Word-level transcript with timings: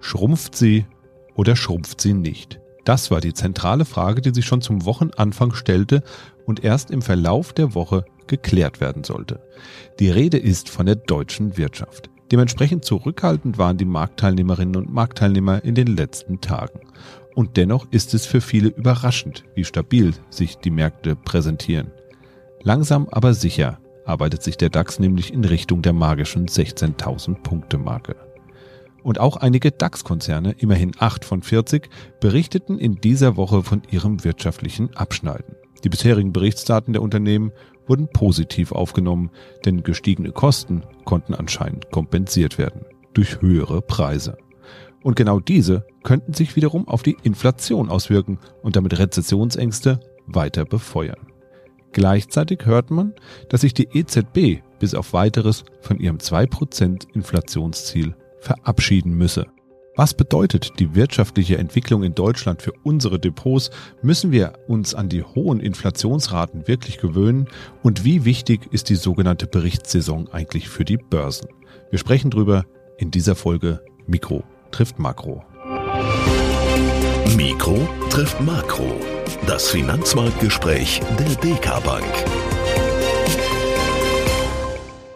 Schrumpft 0.00 0.56
sie 0.56 0.86
oder 1.34 1.56
schrumpft 1.56 2.00
sie 2.00 2.14
nicht? 2.14 2.60
Das 2.84 3.10
war 3.10 3.20
die 3.20 3.34
zentrale 3.34 3.84
Frage, 3.84 4.22
die 4.22 4.32
sich 4.32 4.46
schon 4.46 4.62
zum 4.62 4.84
Wochenanfang 4.86 5.52
stellte 5.52 6.02
und 6.46 6.64
erst 6.64 6.90
im 6.90 7.02
Verlauf 7.02 7.52
der 7.52 7.74
Woche 7.74 8.04
geklärt 8.26 8.80
werden 8.80 9.04
sollte. 9.04 9.40
Die 9.98 10.10
Rede 10.10 10.38
ist 10.38 10.70
von 10.70 10.86
der 10.86 10.96
deutschen 10.96 11.56
Wirtschaft. 11.56 12.08
Dementsprechend 12.30 12.84
zurückhaltend 12.84 13.58
waren 13.58 13.78
die 13.78 13.84
Marktteilnehmerinnen 13.84 14.76
und 14.76 14.92
Marktteilnehmer 14.92 15.64
in 15.64 15.74
den 15.74 15.86
letzten 15.86 16.40
Tagen. 16.40 16.80
Und 17.34 17.56
dennoch 17.56 17.86
ist 17.90 18.14
es 18.14 18.26
für 18.26 18.40
viele 18.40 18.68
überraschend, 18.68 19.44
wie 19.54 19.64
stabil 19.64 20.12
sich 20.30 20.56
die 20.56 20.70
Märkte 20.70 21.16
präsentieren. 21.16 21.90
Langsam 22.62 23.08
aber 23.10 23.34
sicher 23.34 23.78
arbeitet 24.04 24.42
sich 24.42 24.56
der 24.56 24.70
DAX 24.70 24.98
nämlich 24.98 25.32
in 25.32 25.44
Richtung 25.44 25.82
der 25.82 25.92
magischen 25.92 26.46
16.000 26.48 27.42
Punkte 27.42 27.78
Marke. 27.78 28.16
Und 29.02 29.20
auch 29.20 29.36
einige 29.36 29.70
DAX-Konzerne, 29.70 30.56
immerhin 30.58 30.92
8 30.98 31.24
von 31.24 31.42
40, 31.42 31.88
berichteten 32.20 32.78
in 32.78 32.96
dieser 32.96 33.36
Woche 33.36 33.62
von 33.62 33.82
ihrem 33.90 34.24
wirtschaftlichen 34.24 34.94
Abschneiden. 34.96 35.56
Die 35.84 35.88
bisherigen 35.88 36.32
Berichtsdaten 36.32 36.92
der 36.92 37.02
Unternehmen 37.02 37.52
wurden 37.86 38.08
positiv 38.08 38.72
aufgenommen, 38.72 39.30
denn 39.64 39.82
gestiegene 39.82 40.32
Kosten 40.32 40.82
konnten 41.04 41.34
anscheinend 41.34 41.90
kompensiert 41.90 42.58
werden 42.58 42.84
durch 43.14 43.40
höhere 43.40 43.80
Preise. 43.80 44.36
Und 45.02 45.14
genau 45.16 45.40
diese 45.40 45.86
könnten 46.02 46.34
sich 46.34 46.56
wiederum 46.56 46.88
auf 46.88 47.02
die 47.02 47.16
Inflation 47.22 47.88
auswirken 47.88 48.38
und 48.62 48.76
damit 48.76 48.98
Rezessionsängste 48.98 50.00
weiter 50.26 50.64
befeuern. 50.64 51.28
Gleichzeitig 51.92 52.66
hört 52.66 52.90
man, 52.90 53.14
dass 53.48 53.62
sich 53.62 53.72
die 53.72 53.88
EZB 53.92 54.62
bis 54.78 54.94
auf 54.94 55.12
weiteres 55.12 55.64
von 55.80 55.98
ihrem 55.98 56.18
2% 56.18 57.14
Inflationsziel 57.14 58.14
verabschieden 58.48 59.12
müsse. 59.12 59.46
Was 59.96 60.14
bedeutet 60.14 60.78
die 60.78 60.94
wirtschaftliche 60.94 61.58
Entwicklung 61.58 62.02
in 62.04 62.14
Deutschland 62.14 62.62
für 62.62 62.72
unsere 62.84 63.18
Depots? 63.18 63.70
Müssen 64.00 64.30
wir 64.30 64.52
uns 64.68 64.94
an 64.94 65.08
die 65.08 65.24
hohen 65.24 65.60
Inflationsraten 65.60 66.68
wirklich 66.68 66.98
gewöhnen? 66.98 67.48
Und 67.82 68.04
wie 68.04 68.24
wichtig 68.24 68.60
ist 68.70 68.90
die 68.90 68.94
sogenannte 68.94 69.46
Berichtssaison 69.46 70.28
eigentlich 70.28 70.68
für 70.68 70.84
die 70.84 70.98
Börsen? 70.98 71.48
Wir 71.90 71.98
sprechen 71.98 72.30
drüber 72.30 72.64
in 72.96 73.10
dieser 73.10 73.34
Folge 73.34 73.80
Mikro 74.06 74.44
trifft 74.70 74.98
Makro. 74.98 75.42
Mikro 77.36 77.88
trifft 78.10 78.40
Makro. 78.40 79.00
Das 79.46 79.68
Finanzmarktgespräch 79.68 81.00
der 81.18 81.34
DK 81.36 81.82
Bank. 81.84 82.57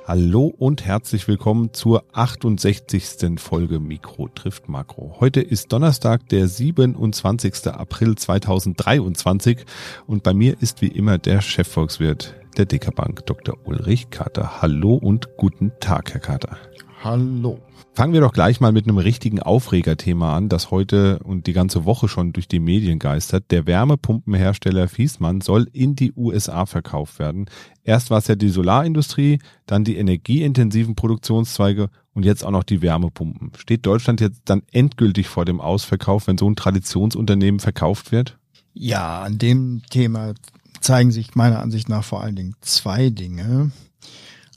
Hallo 0.05 0.53
und 0.59 0.85
herzlich 0.85 1.29
willkommen 1.29 1.73
zur 1.73 2.03
68. 2.13 3.39
Folge 3.41 3.79
Mikro 3.79 4.27
trifft 4.27 4.69
Makro. 4.69 5.15
Heute 5.21 5.41
ist 5.41 5.73
Donnerstag, 5.73 6.29
der 6.29 6.49
27. 6.49 7.69
April 7.69 8.17
2023 8.17 9.65
und 10.09 10.25
bei 10.25 10.35
mir 10.35 10.61
ist 10.61 10.83
wie 10.83 10.89
immer 10.89 11.19
der 11.19 11.41
Chefvolkswirt 11.41 12.35
der 12.57 12.67
DK 12.67 12.95
Bank, 12.95 13.27
Dr. 13.27 13.57
Ulrich 13.65 14.11
Kater. 14.11 14.61
Hallo 14.61 14.95
und 14.95 15.37
guten 15.37 15.73
Tag, 15.79 16.13
Herr 16.13 16.21
Kater. 16.21 16.59
Hallo. 17.05 17.59
Fangen 17.95 18.13
wir 18.13 18.21
doch 18.21 18.33
gleich 18.33 18.61
mal 18.61 18.71
mit 18.71 18.87
einem 18.87 18.99
richtigen 18.99 19.43
Aufregerthema 19.43 20.37
an, 20.37 20.49
das 20.49 20.71
heute 20.71 21.19
und 21.25 21.49
die 21.49 21.53
ganze 21.53 21.85
Woche 21.85 22.07
schon 22.07 22.33
durch 22.33 22.47
die 22.47 22.61
Medien 22.61 23.01
geistert. 23.01 23.51
Der 23.51 23.67
Wärmepumpenhersteller 23.67 24.87
Fiesmann 24.87 25.41
soll 25.41 25.69
in 25.73 25.97
die 25.97 26.13
USA 26.17 26.65
verkauft 26.65 27.19
werden. 27.19 27.47
Erst 27.83 28.11
war 28.11 28.19
es 28.19 28.29
ja 28.29 28.37
die 28.37 28.51
Solarindustrie, 28.51 29.41
dann 29.67 29.83
die 29.83 29.97
energieintensiven 29.97 30.95
Produktionszweige 30.95 31.91
und 32.15 32.25
jetzt 32.25 32.45
auch 32.45 32.53
noch 32.53 32.65
die 32.65 32.83
Wärmepumpen. 32.83 33.51
Steht 33.59 33.85
Deutschland 33.85 34.21
jetzt 34.21 34.43
dann 34.45 34.63
endgültig 34.71 35.27
vor 35.27 35.45
dem 35.45 35.61
Ausverkauf, 35.61 36.29
wenn 36.29 36.39
so 36.39 36.49
ein 36.49 36.57
Traditionsunternehmen 36.57 37.59
verkauft 37.59 38.13
wird? 38.13 38.39
Ja, 38.75 39.23
an 39.23 39.39
dem 39.39 39.83
Thema 39.91 40.35
zeigen 40.81 41.11
sich 41.11 41.35
meiner 41.35 41.61
Ansicht 41.61 41.89
nach 41.89 42.05
vor 42.05 42.23
allen 42.23 42.37
Dingen 42.37 42.55
zwei 42.61 43.11
Dinge. 43.11 43.73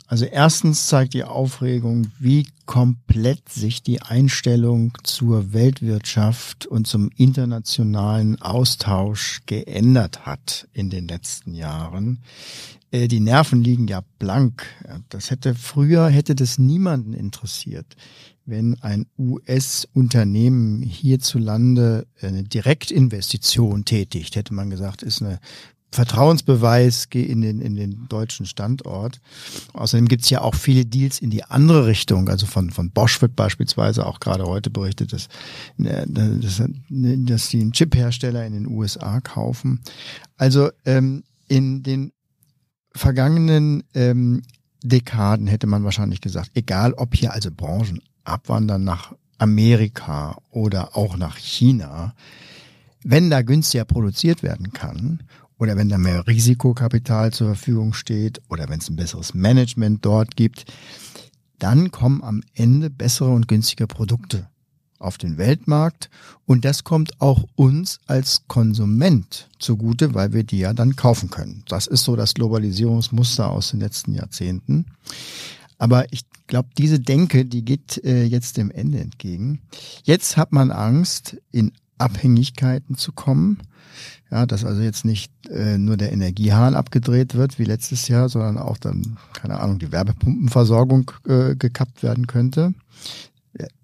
Also 0.07 0.25
erstens 0.25 0.87
zeigt 0.87 1.15
die 1.15 1.23
Aufregung, 1.23 2.11
wie 2.19 2.47
komplett 2.65 3.49
sich 3.49 3.81
die 3.81 4.01
Einstellung 4.01 4.93
zur 5.03 5.53
Weltwirtschaft 5.53 6.67
und 6.67 6.85
zum 6.85 7.09
internationalen 7.15 8.39
Austausch 8.41 9.41
geändert 9.47 10.25
hat 10.25 10.67
in 10.73 10.89
den 10.91 11.07
letzten 11.07 11.55
Jahren. 11.55 12.19
Äh, 12.91 13.07
die 13.07 13.19
Nerven 13.19 13.63
liegen 13.63 13.87
ja 13.87 14.01
blank. 14.19 14.65
Das 15.09 15.31
hätte 15.31 15.55
früher 15.55 16.07
hätte 16.09 16.35
das 16.35 16.59
niemanden 16.59 17.13
interessiert, 17.13 17.95
wenn 18.45 18.79
ein 18.81 19.07
US-Unternehmen 19.17 20.83
hierzulande 20.83 22.05
eine 22.21 22.43
Direktinvestition 22.43 23.85
tätigt, 23.85 24.35
hätte 24.35 24.53
man 24.53 24.69
gesagt, 24.69 25.01
ist 25.01 25.21
eine 25.21 25.39
Vertrauensbeweis 25.95 27.07
in 27.13 27.41
den, 27.41 27.61
in 27.61 27.75
den 27.75 28.07
deutschen 28.09 28.45
Standort. 28.45 29.21
Außerdem 29.73 30.09
gibt 30.09 30.23
es 30.23 30.29
ja 30.29 30.41
auch 30.41 30.53
viele 30.53 30.85
Deals 30.85 31.19
in 31.19 31.29
die 31.29 31.45
andere 31.45 31.87
Richtung. 31.87 32.27
Also 32.27 32.45
von, 32.45 32.69
von 32.69 32.91
Bosch 32.91 33.21
wird 33.21 33.35
beispielsweise 33.37 34.05
auch 34.05 34.19
gerade 34.19 34.43
heute 34.43 34.69
berichtet, 34.69 35.13
dass, 35.13 35.27
äh, 35.79 36.05
dass, 36.05 36.61
dass 36.89 37.49
die 37.49 37.61
einen 37.61 37.71
Chip-Hersteller 37.71 38.45
in 38.45 38.53
den 38.53 38.67
USA 38.67 39.21
kaufen. 39.21 39.79
Also 40.35 40.69
ähm, 40.85 41.23
in 41.47 41.81
den 41.81 42.11
vergangenen 42.93 43.83
ähm, 43.93 44.41
Dekaden 44.83 45.47
hätte 45.47 45.65
man 45.65 45.85
wahrscheinlich 45.85 46.19
gesagt, 46.19 46.51
egal 46.55 46.93
ob 46.93 47.15
hier 47.15 47.33
also 47.33 47.51
Branchen 47.51 48.01
abwandern 48.25 48.83
nach 48.83 49.13
Amerika 49.37 50.37
oder 50.51 50.97
auch 50.97 51.15
nach 51.15 51.37
China, 51.37 52.13
wenn 53.03 53.29
da 53.29 53.43
günstiger 53.43 53.85
produziert 53.85 54.43
werden 54.43 54.73
kann 54.73 55.23
oder 55.57 55.77
wenn 55.77 55.89
da 55.89 55.97
mehr 55.97 56.25
Risikokapital 56.27 57.31
zur 57.31 57.47
Verfügung 57.47 57.93
steht 57.93 58.41
oder 58.49 58.69
wenn 58.69 58.79
es 58.79 58.89
ein 58.89 58.95
besseres 58.95 59.33
Management 59.33 60.05
dort 60.05 60.35
gibt, 60.35 60.65
dann 61.59 61.91
kommen 61.91 62.23
am 62.23 62.41
Ende 62.53 62.89
bessere 62.89 63.29
und 63.29 63.47
günstige 63.47 63.87
Produkte 63.87 64.47
auf 64.99 65.17
den 65.17 65.37
Weltmarkt 65.37 66.09
und 66.45 66.65
das 66.65 66.83
kommt 66.83 67.21
auch 67.21 67.45
uns 67.55 67.99
als 68.07 68.43
Konsument 68.47 69.49
zugute, 69.59 70.13
weil 70.13 70.33
wir 70.33 70.43
die 70.43 70.59
ja 70.59 70.73
dann 70.73 70.95
kaufen 70.95 71.29
können. 71.29 71.63
Das 71.67 71.87
ist 71.87 72.03
so 72.03 72.15
das 72.15 72.33
Globalisierungsmuster 72.33 73.49
aus 73.49 73.71
den 73.71 73.79
letzten 73.79 74.13
Jahrzehnten. 74.13 74.85
Aber 75.77 76.11
ich 76.13 76.21
glaube, 76.47 76.69
diese 76.77 76.99
Denke, 76.99 77.45
die 77.45 77.63
geht 77.63 78.03
äh, 78.03 78.23
jetzt 78.23 78.57
dem 78.57 78.71
Ende 78.71 78.99
entgegen. 78.99 79.59
Jetzt 80.03 80.37
hat 80.37 80.51
man 80.51 80.71
Angst, 80.71 81.37
in 81.51 81.71
Abhängigkeiten 81.97 82.95
zu 82.95 83.11
kommen 83.11 83.59
ja, 84.31 84.45
dass 84.45 84.65
also 84.65 84.81
jetzt 84.81 85.05
nicht 85.05 85.31
äh, 85.49 85.77
nur 85.77 85.97
der 85.97 86.11
Energiehahn 86.11 86.75
abgedreht 86.75 87.35
wird 87.35 87.59
wie 87.59 87.63
letztes 87.63 88.07
Jahr, 88.07 88.29
sondern 88.29 88.57
auch 88.57 88.77
dann, 88.77 89.17
keine 89.33 89.59
Ahnung, 89.59 89.79
die 89.79 89.91
Werbepumpenversorgung 89.91 91.11
äh, 91.27 91.55
gekappt 91.55 92.03
werden 92.03 92.27
könnte. 92.27 92.73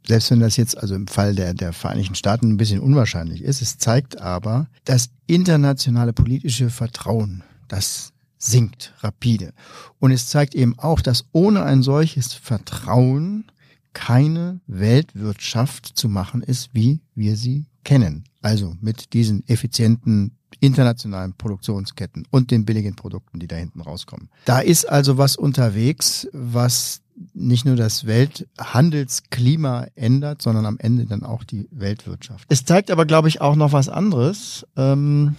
Selbst 0.06 0.32
wenn 0.32 0.40
das 0.42 0.58
jetzt 0.58 0.78
also 0.78 0.96
im 0.96 1.08
Fall 1.08 1.36
der, 1.36 1.54
der 1.54 1.72
Vereinigten 1.72 2.16
Staaten 2.16 2.50
ein 2.50 2.58
bisschen 2.58 2.82
unwahrscheinlich 2.82 3.42
ist, 3.44 3.62
es 3.62 3.78
zeigt 3.78 4.20
aber, 4.20 4.68
das 4.84 5.12
internationale 5.28 6.12
politische 6.12 6.70
Vertrauen, 6.70 7.44
das 7.70 8.12
sinkt 8.38 8.94
rapide. 9.00 9.54
Und 10.00 10.12
es 10.12 10.28
zeigt 10.28 10.56
eben 10.56 10.78
auch, 10.78 11.00
dass 11.00 11.26
ohne 11.32 11.64
ein 11.64 11.84
solches 11.84 12.34
Vertrauen 12.34 13.46
keine 13.94 14.60
Weltwirtschaft 14.68 15.86
zu 15.86 16.10
machen 16.10 16.42
ist, 16.42 16.72
wie 16.74 17.00
wir 17.14 17.38
sie 17.38 17.68
kennen. 17.84 18.26
Also 18.42 18.76
mit 18.82 19.14
diesen 19.14 19.48
effizienten 19.48 20.38
internationalen 20.60 21.34
Produktionsketten 21.34 22.28
und 22.30 22.52
den 22.52 22.66
billigen 22.66 22.96
Produkten, 22.96 23.40
die 23.40 23.48
da 23.48 23.56
hinten 23.56 23.82
rauskommen. 23.82 24.30
Da 24.46 24.60
ist 24.60 24.88
also 24.88 25.18
was 25.18 25.36
unterwegs, 25.36 26.28
was 26.34 27.02
nicht 27.34 27.66
nur 27.66 27.76
das 27.76 28.06
Welthandelsklima 28.06 29.88
ändert, 29.96 30.42
sondern 30.42 30.66
am 30.66 30.78
Ende 30.80 31.06
dann 31.06 31.24
auch 31.24 31.44
die 31.44 31.68
Weltwirtschaft. 31.72 32.46
Es 32.50 32.66
zeigt 32.66 32.92
aber, 32.92 33.06
glaube 33.06 33.28
ich, 33.28 33.42
auch 33.42 33.56
noch 33.56 33.74
was 33.74 33.90
anderes. 33.90 34.66
Ähm, 34.76 35.36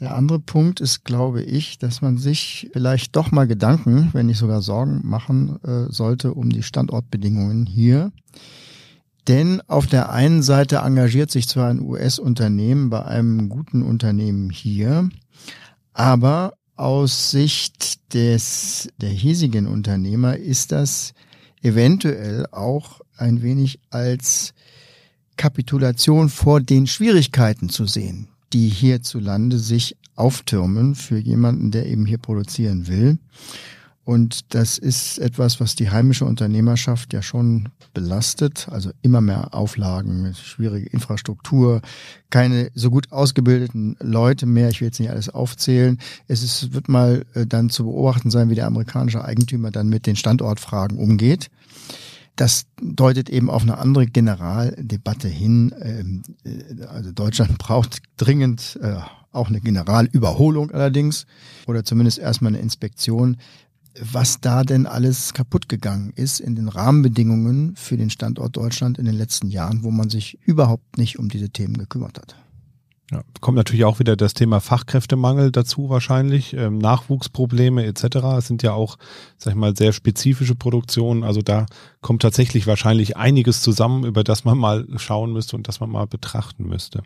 der 0.00 0.16
andere 0.16 0.40
Punkt 0.40 0.80
ist, 0.80 1.04
glaube 1.04 1.42
ich, 1.42 1.78
dass 1.78 2.02
man 2.02 2.18
sich 2.18 2.68
vielleicht 2.72 3.14
doch 3.16 3.30
mal 3.30 3.46
Gedanken, 3.46 4.10
wenn 4.12 4.26
nicht 4.26 4.38
sogar 4.38 4.60
Sorgen 4.60 5.00
machen 5.04 5.62
äh, 5.62 5.92
sollte 5.92 6.34
um 6.34 6.50
die 6.50 6.62
Standortbedingungen 6.62 7.66
hier. 7.66 8.12
Denn 9.28 9.62
auf 9.68 9.86
der 9.86 10.10
einen 10.10 10.42
Seite 10.42 10.78
engagiert 10.78 11.30
sich 11.30 11.48
zwar 11.48 11.70
ein 11.70 11.80
US-Unternehmen 11.80 12.90
bei 12.90 13.04
einem 13.04 13.48
guten 13.48 13.82
Unternehmen 13.82 14.50
hier, 14.50 15.08
aber 15.94 16.54
aus 16.76 17.30
Sicht 17.30 18.14
des, 18.14 18.88
der 19.00 19.10
hiesigen 19.10 19.66
Unternehmer 19.66 20.36
ist 20.36 20.72
das 20.72 21.14
eventuell 21.62 22.46
auch 22.50 23.00
ein 23.16 23.42
wenig 23.42 23.80
als 23.90 24.52
Kapitulation 25.36 26.28
vor 26.28 26.60
den 26.60 26.86
Schwierigkeiten 26.86 27.68
zu 27.68 27.86
sehen, 27.86 28.28
die 28.52 28.68
hierzulande 28.68 29.58
sich 29.58 29.96
auftürmen 30.16 30.94
für 30.94 31.18
jemanden, 31.18 31.70
der 31.70 31.86
eben 31.86 32.06
hier 32.06 32.18
produzieren 32.18 32.86
will. 32.86 33.18
Und 34.04 34.54
das 34.54 34.76
ist 34.76 35.18
etwas, 35.18 35.60
was 35.60 35.74
die 35.74 35.90
heimische 35.90 36.26
Unternehmerschaft 36.26 37.14
ja 37.14 37.22
schon 37.22 37.70
belastet. 37.94 38.68
Also 38.70 38.90
immer 39.00 39.22
mehr 39.22 39.54
Auflagen, 39.54 40.34
schwierige 40.34 40.86
Infrastruktur, 40.90 41.80
keine 42.28 42.70
so 42.74 42.90
gut 42.90 43.12
ausgebildeten 43.12 43.96
Leute 44.00 44.44
mehr. 44.44 44.68
Ich 44.68 44.80
will 44.80 44.88
jetzt 44.88 45.00
nicht 45.00 45.10
alles 45.10 45.30
aufzählen. 45.30 45.98
Es 46.28 46.42
ist, 46.42 46.74
wird 46.74 46.88
mal 46.88 47.24
äh, 47.34 47.46
dann 47.46 47.70
zu 47.70 47.84
beobachten 47.84 48.30
sein, 48.30 48.50
wie 48.50 48.54
der 48.54 48.66
amerikanische 48.66 49.24
Eigentümer 49.24 49.70
dann 49.70 49.88
mit 49.88 50.06
den 50.06 50.16
Standortfragen 50.16 50.98
umgeht. 50.98 51.48
Das 52.36 52.66
deutet 52.82 53.30
eben 53.30 53.48
auf 53.48 53.62
eine 53.62 53.78
andere 53.78 54.06
Generaldebatte 54.06 55.28
hin. 55.28 55.74
Ähm, 55.80 56.22
äh, 56.44 56.84
also 56.84 57.10
Deutschland 57.12 57.56
braucht 57.58 58.02
dringend 58.18 58.78
äh, 58.82 58.96
auch 59.32 59.48
eine 59.48 59.60
Generalüberholung 59.60 60.70
allerdings 60.70 61.26
oder 61.66 61.84
zumindest 61.84 62.18
erstmal 62.18 62.52
eine 62.52 62.62
Inspektion, 62.62 63.36
was 64.00 64.40
da 64.40 64.62
denn 64.62 64.86
alles 64.86 65.34
kaputt 65.34 65.68
gegangen 65.68 66.12
ist 66.16 66.40
in 66.40 66.56
den 66.56 66.68
Rahmenbedingungen 66.68 67.76
für 67.76 67.96
den 67.96 68.10
Standort 68.10 68.56
Deutschland 68.56 68.98
in 68.98 69.04
den 69.04 69.14
letzten 69.14 69.48
Jahren, 69.48 69.84
wo 69.84 69.90
man 69.90 70.10
sich 70.10 70.38
überhaupt 70.44 70.98
nicht 70.98 71.18
um 71.18 71.28
diese 71.28 71.50
Themen 71.50 71.76
gekümmert 71.76 72.18
hat. 72.18 72.36
Ja, 73.10 73.22
kommt 73.40 73.56
natürlich 73.56 73.84
auch 73.84 73.98
wieder 73.98 74.16
das 74.16 74.32
Thema 74.32 74.60
Fachkräftemangel 74.60 75.52
dazu 75.52 75.90
wahrscheinlich, 75.90 76.54
ähm, 76.54 76.78
Nachwuchsprobleme 76.78 77.84
etc. 77.84 78.16
Es 78.38 78.46
sind 78.46 78.62
ja 78.62 78.72
auch, 78.72 78.96
sag 79.36 79.52
ich 79.52 79.58
mal, 79.58 79.76
sehr 79.76 79.92
spezifische 79.92 80.54
Produktionen. 80.54 81.22
Also 81.22 81.42
da 81.42 81.66
kommt 82.00 82.22
tatsächlich 82.22 82.66
wahrscheinlich 82.66 83.16
einiges 83.16 83.60
zusammen, 83.60 84.04
über 84.04 84.24
das 84.24 84.44
man 84.44 84.56
mal 84.56 84.86
schauen 84.96 85.32
müsste 85.32 85.54
und 85.54 85.68
das 85.68 85.80
man 85.80 85.90
mal 85.90 86.06
betrachten 86.06 86.66
müsste. 86.66 87.02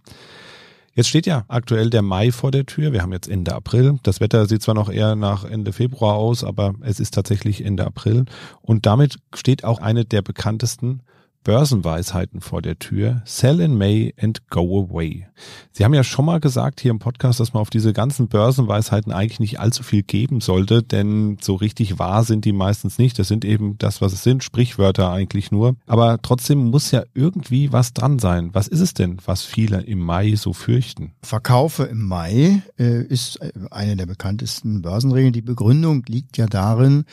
Jetzt 0.99 1.11
steht 1.11 1.27
ja 1.27 1.45
aktuell 1.47 1.91
der 1.91 2.03
Mai 2.03 2.33
vor 2.33 2.51
der 2.51 2.67
Tür. 2.67 2.93
Wir 2.93 3.03
haben 3.03 3.13
jetzt 3.13 3.29
Ende 3.29 3.55
April. 3.55 4.01
Das 4.03 4.21
Wetter 4.21 4.47
sieht 4.47 4.63
zwar 4.63 4.75
noch 4.75 4.91
eher 4.91 5.15
nach 5.15 5.45
Ende 5.45 5.73
Februar 5.73 6.15
aus, 6.17 6.43
aber 6.43 6.75
es 6.81 6.99
ist 6.99 7.15
tatsächlich 7.15 7.65
Ende 7.65 7.87
April. 7.87 8.25
Und 8.63 8.85
damit 8.85 9.21
steht 9.33 9.63
auch 9.63 9.81
eine 9.81 10.05
der 10.05 10.23
bekanntesten 10.23 11.03
Börsenweisheiten 11.49 12.43
vor 12.43 12.61
der 12.61 12.79
Tür. 12.79 13.23
Sell 13.25 13.61
in 13.61 13.79
May 13.79 14.13
and 14.21 14.51
go 14.51 14.87
away. 14.87 15.27
Sie 15.73 15.83
haben 15.83 15.95
ja 15.95 16.05
schon 16.05 16.27
mal 16.27 16.41
gesagt 16.41 16.79
hier 16.79 16.91
im 16.91 16.99
Podcast, 16.99 17.41
dass 17.41 17.55
man 17.55 17.63
auf 17.63 17.71
diese 17.71 17.95
ganzen 17.95 18.29
Börsenweisheiten 18.29 19.13
eigentlich 19.13 19.41
nicht 19.41 19.59
allzu 19.59 19.83
viel 19.83 20.03
geben 20.03 20.43
sollte, 20.43 20.83
denn 20.83 21.39
so 21.41 21.55
richtig 21.55 21.99
wahr 21.99 22.23
sind 22.25 22.45
die 22.45 22.53
meistens 22.53 22.99
nicht. 22.99 23.19
Das 23.19 23.29
sind 23.29 23.47
eben 23.47 23.79
das, 23.79 24.03
was 24.03 24.13
es 24.13 24.25
sind, 24.25 24.45
Sprichwörter 24.45 25.11
eigentlich 25.11 25.51
nur. 25.51 25.77
Aber 25.87 26.19
trotzdem 26.21 26.67
muss 26.67 26.91
ja 26.91 27.05
irgendwie 27.15 27.73
was 27.73 27.95
dran 27.95 28.19
sein. 28.19 28.51
Was 28.53 28.69
ist 28.69 28.81
es 28.81 28.93
denn, 28.93 29.17
was 29.25 29.43
viele 29.43 29.81
im 29.81 30.01
Mai 30.01 30.35
so 30.35 30.53
fürchten? 30.53 31.13
Verkaufe 31.23 31.85
im 31.85 32.07
Mai 32.07 32.63
äh, 32.79 33.05
ist 33.05 33.41
äh, 33.41 33.53
eine 33.71 33.97
der 33.97 34.05
bekanntesten 34.05 34.83
Börsenregeln. 34.83 35.33
Die 35.33 35.41
Begründung 35.41 36.03
liegt 36.09 36.37
ja 36.37 36.45
darin, 36.45 37.07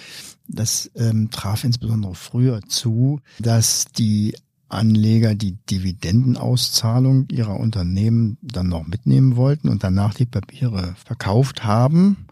das 0.48 0.92
ähm, 0.96 1.30
traf 1.32 1.64
insbesondere 1.64 2.16
früher 2.16 2.62
zu, 2.68 3.20
dass 3.40 3.86
die 3.86 4.36
Anleger 4.68 5.36
die 5.36 5.58
Dividendenauszahlung 5.70 7.28
ihrer 7.30 7.60
Unternehmen 7.60 8.38
dann 8.42 8.68
noch 8.68 8.88
mitnehmen 8.88 9.36
wollten 9.36 9.70
und 9.70 9.84
danach 9.84 10.14
die 10.14 10.26
Papiere 10.26 10.96
verkauft 11.06 11.64
haben. 11.64 12.26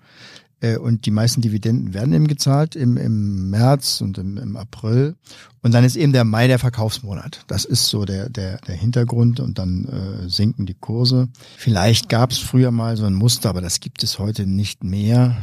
Äh, 0.63 0.77
und 0.77 1.06
die 1.06 1.12
meisten 1.12 1.42
Dividenden 1.42 1.94
werden 1.94 2.13
eben 2.13 2.27
gezahlt 2.27 2.75
im, 2.75 2.98
im 2.98 3.50
März 3.50 4.01
und 4.01 4.18
im, 4.18 4.38
im 4.38 4.57
April. 4.57 5.16
Und 5.62 5.74
dann 5.74 5.83
ist 5.83 5.95
eben 5.95 6.12
der 6.12 6.24
Mai 6.24 6.48
der 6.48 6.59
Verkaufsmonat. 6.59 7.44
Das 7.48 7.66
ist 7.66 7.88
so 7.88 8.06
der, 8.06 8.30
der, 8.30 8.57
der 8.59 8.75
Hintergrund 8.75 9.39
und 9.39 9.59
dann 9.59 9.86
äh, 9.86 10.30
sinken 10.30 10.66
die 10.66 10.74
Kurse. 10.74 11.30
Vielleicht 11.57 12.09
gab 12.09 12.31
es 12.31 12.39
früher 12.39 12.71
mal 12.71 12.98
so 12.98 13.06
ein 13.06 13.13
Muster, 13.13 13.50
aber 13.50 13.62
das 13.62 13.80
gibt 13.80 14.04
es 14.04 14.19
heute 14.19 14.48
nicht 14.48 14.83
mehr. 14.83 15.38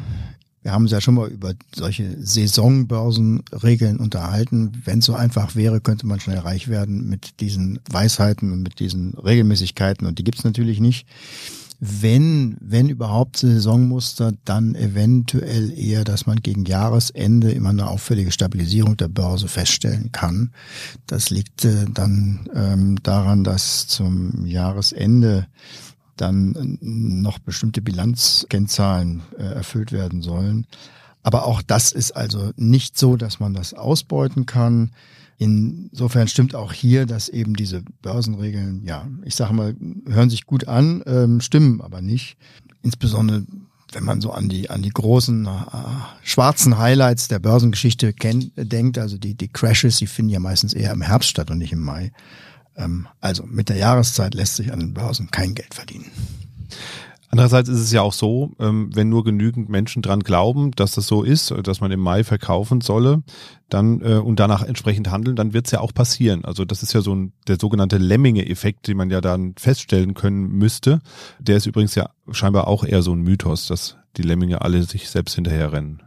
Wir 0.62 0.72
haben 0.72 0.82
uns 0.82 0.92
ja 0.92 1.00
schon 1.00 1.14
mal 1.14 1.28
über 1.28 1.54
solche 1.74 2.16
Saisonbörsenregeln 2.22 3.96
unterhalten. 3.96 4.72
Wenn 4.84 4.98
es 4.98 5.06
so 5.06 5.14
einfach 5.14 5.56
wäre, 5.56 5.80
könnte 5.80 6.06
man 6.06 6.20
schnell 6.20 6.38
reich 6.38 6.68
werden 6.68 7.08
mit 7.08 7.40
diesen 7.40 7.80
Weisheiten 7.90 8.52
und 8.52 8.62
mit 8.62 8.78
diesen 8.78 9.14
Regelmäßigkeiten. 9.14 10.06
Und 10.06 10.18
die 10.18 10.24
gibt's 10.24 10.44
natürlich 10.44 10.80
nicht. 10.80 11.06
Wenn, 11.82 12.58
wenn 12.60 12.90
überhaupt 12.90 13.38
Saisonmuster, 13.38 14.34
dann 14.44 14.74
eventuell 14.74 15.72
eher, 15.72 16.04
dass 16.04 16.26
man 16.26 16.42
gegen 16.42 16.66
Jahresende 16.66 17.52
immer 17.52 17.70
eine 17.70 17.86
auffällige 17.86 18.32
Stabilisierung 18.32 18.98
der 18.98 19.08
Börse 19.08 19.48
feststellen 19.48 20.12
kann. 20.12 20.50
Das 21.06 21.30
liegt 21.30 21.64
äh, 21.64 21.86
dann 21.90 22.50
ähm, 22.54 23.02
daran, 23.02 23.44
dass 23.44 23.86
zum 23.86 24.44
Jahresende 24.44 25.46
dann 26.20 26.78
noch 26.80 27.38
bestimmte 27.38 27.82
Bilanzkennzahlen 27.82 29.22
äh, 29.38 29.42
erfüllt 29.42 29.92
werden 29.92 30.22
sollen. 30.22 30.66
Aber 31.22 31.46
auch 31.46 31.62
das 31.62 31.92
ist 31.92 32.12
also 32.12 32.50
nicht 32.56 32.98
so, 32.98 33.16
dass 33.16 33.40
man 33.40 33.54
das 33.54 33.74
ausbeuten 33.74 34.46
kann. 34.46 34.92
Insofern 35.38 36.28
stimmt 36.28 36.54
auch 36.54 36.72
hier, 36.72 37.06
dass 37.06 37.28
eben 37.28 37.54
diese 37.54 37.82
Börsenregeln, 38.02 38.84
ja, 38.84 39.06
ich 39.24 39.34
sage 39.34 39.54
mal, 39.54 39.74
hören 40.06 40.30
sich 40.30 40.46
gut 40.46 40.68
an, 40.68 41.02
ähm, 41.06 41.40
stimmen 41.40 41.80
aber 41.80 42.02
nicht. 42.02 42.36
Insbesondere 42.82 43.44
wenn 43.92 44.04
man 44.04 44.20
so 44.20 44.30
an 44.30 44.48
die 44.48 44.70
an 44.70 44.82
die 44.82 44.90
großen 44.90 45.46
äh, 45.46 45.48
schwarzen 46.22 46.78
Highlights 46.78 47.28
der 47.28 47.38
Börsengeschichte 47.38 48.12
kennt, 48.12 48.52
denkt, 48.56 48.98
also 48.98 49.18
die 49.18 49.34
die 49.34 49.48
Crashes, 49.48 49.98
die 49.98 50.06
finden 50.06 50.30
ja 50.30 50.40
meistens 50.40 50.74
eher 50.74 50.92
im 50.92 51.02
Herbst 51.02 51.30
statt 51.30 51.50
und 51.50 51.58
nicht 51.58 51.72
im 51.72 51.80
Mai. 51.80 52.12
Ähm, 52.80 53.06
also 53.20 53.44
mit 53.46 53.68
der 53.68 53.76
Jahreszeit 53.76 54.34
lässt 54.34 54.56
sich 54.56 54.72
an 54.72 54.80
den 54.80 54.94
Börsen 54.94 55.30
kein 55.30 55.54
Geld 55.54 55.74
verdienen. 55.74 56.10
Andererseits 57.32 57.68
ist 57.68 57.78
es 57.78 57.92
ja 57.92 58.02
auch 58.02 58.12
so, 58.12 58.50
ähm, 58.58 58.90
wenn 58.92 59.08
nur 59.08 59.22
genügend 59.22 59.68
Menschen 59.68 60.02
dran 60.02 60.20
glauben, 60.20 60.72
dass 60.72 60.92
das 60.92 61.06
so 61.06 61.22
ist, 61.22 61.54
dass 61.62 61.80
man 61.80 61.92
im 61.92 62.00
Mai 62.00 62.24
verkaufen 62.24 62.80
solle, 62.80 63.22
dann 63.68 64.00
äh, 64.00 64.14
und 64.14 64.40
danach 64.40 64.62
entsprechend 64.62 65.12
handeln, 65.12 65.36
dann 65.36 65.52
wird 65.52 65.66
es 65.66 65.70
ja 65.70 65.80
auch 65.80 65.94
passieren. 65.94 66.44
Also 66.44 66.64
das 66.64 66.82
ist 66.82 66.92
ja 66.92 67.02
so 67.02 67.14
ein, 67.14 67.32
der 67.46 67.56
sogenannte 67.60 67.98
Lemminge-Effekt, 67.98 68.88
den 68.88 68.96
man 68.96 69.10
ja 69.10 69.20
dann 69.20 69.54
feststellen 69.56 70.14
können 70.14 70.48
müsste. 70.48 70.98
Der 71.38 71.56
ist 71.56 71.66
übrigens 71.66 71.94
ja 71.94 72.10
scheinbar 72.32 72.66
auch 72.66 72.82
eher 72.82 73.02
so 73.02 73.12
ein 73.12 73.22
Mythos, 73.22 73.68
dass 73.68 73.96
die 74.16 74.22
Lemminge 74.22 74.62
alle 74.62 74.82
sich 74.82 75.08
selbst 75.08 75.36
hinterherrennen. 75.36 76.02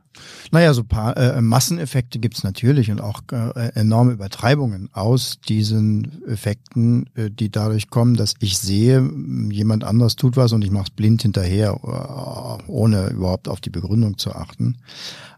Naja, 0.51 0.73
so 0.73 0.83
paar 0.83 1.17
äh, 1.17 1.41
Masseneffekte 1.41 2.19
gibt's 2.19 2.43
natürlich 2.43 2.91
und 2.91 3.01
auch 3.01 3.21
äh, 3.31 3.69
enorme 3.73 4.11
Übertreibungen 4.11 4.89
aus 4.93 5.39
diesen 5.47 6.23
Effekten, 6.27 7.09
äh, 7.15 7.31
die 7.31 7.49
dadurch 7.49 7.89
kommen, 7.89 8.15
dass 8.15 8.35
ich 8.39 8.57
sehe, 8.59 9.09
jemand 9.49 9.83
anders 9.83 10.15
tut 10.15 10.37
was 10.37 10.51
und 10.51 10.63
ich 10.63 10.71
mache 10.71 10.85
es 10.85 10.91
blind 10.91 11.23
hinterher, 11.23 11.71
äh, 11.71 12.71
ohne 12.71 13.09
überhaupt 13.09 13.47
auf 13.47 13.61
die 13.61 13.71
Begründung 13.71 14.17
zu 14.17 14.33
achten. 14.33 14.77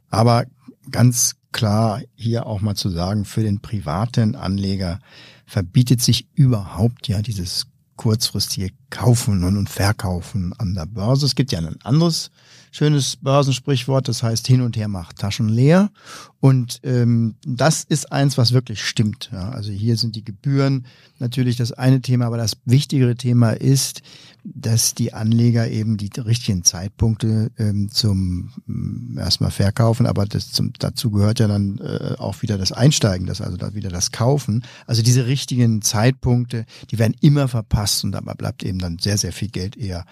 Aber 0.10 0.46
ganz 0.92 1.36
klar 1.52 2.02
hier 2.16 2.46
auch 2.46 2.62
mal 2.62 2.76
zu 2.76 2.90
sagen, 2.90 3.24
für 3.24 3.44
den 3.44 3.62
privaten 3.62 4.36
Anleger 4.36 5.00
verbietet 5.46 6.02
sich 6.02 6.28
überhaupt 6.36 7.08
ja 7.08 7.22
dieses 7.22 7.68
kurzfristige 7.96 8.72
Kaufen 8.96 9.44
und 9.44 9.70
Verkaufen 9.70 10.54
an 10.58 10.74
der 10.74 10.86
Börse. 10.86 11.26
Es 11.26 11.36
gibt 11.36 11.52
ja 11.52 11.60
ein 11.60 11.82
anderes 11.84 12.32
schönes 12.72 13.18
Börsensprichwort, 13.18 14.08
das 14.08 14.24
heißt 14.24 14.48
hin 14.48 14.62
und 14.62 14.78
her 14.78 14.88
macht 14.88 15.18
Taschen 15.18 15.50
leer. 15.50 15.92
Und 16.40 16.80
ähm, 16.84 17.36
das 17.46 17.84
ist 17.84 18.12
eins, 18.12 18.38
was 18.38 18.54
wirklich 18.54 18.84
stimmt. 18.84 19.30
Ja. 19.34 19.50
Also 19.50 19.72
hier 19.72 19.98
sind 19.98 20.16
die 20.16 20.24
Gebühren 20.24 20.86
natürlich 21.18 21.56
das 21.56 21.72
eine 21.72 22.02
Thema, 22.02 22.26
aber 22.26 22.38
das 22.38 22.58
wichtigere 22.66 23.16
Thema 23.16 23.52
ist, 23.52 24.02
dass 24.44 24.94
die 24.94 25.14
Anleger 25.14 25.68
eben 25.70 25.98
die 25.98 26.12
richtigen 26.20 26.64
Zeitpunkte 26.64 27.52
ähm, 27.58 27.90
zum 27.90 28.52
ähm, 28.68 29.18
erstmal 29.18 29.50
verkaufen, 29.50 30.06
aber 30.06 30.26
das 30.26 30.52
zum, 30.52 30.72
dazu 30.78 31.10
gehört 31.10 31.40
ja 31.40 31.48
dann 31.48 31.80
äh, 31.80 32.16
auch 32.20 32.44
wieder 32.44 32.60
das 32.60 32.72
Einsteigen, 32.72 33.26
das 33.26 33.42
also 33.42 33.58
da 33.58 33.74
wieder 33.74 33.90
das 33.90 34.12
Kaufen. 34.12 34.64
Also 34.86 35.02
diese 35.02 35.26
richtigen 35.26 35.82
Zeitpunkte, 35.82 36.66
die 36.92 37.00
werden 37.00 37.16
immer 37.22 37.48
verpasst 37.48 38.04
und 38.04 38.12
dabei 38.12 38.34
bleibt 38.34 38.64
eben 38.64 38.78
dann 38.86 39.00
sehr, 39.00 39.18
sehr 39.18 39.34
viel 39.34 39.50
Geld 39.50 39.78
eher 39.78 40.06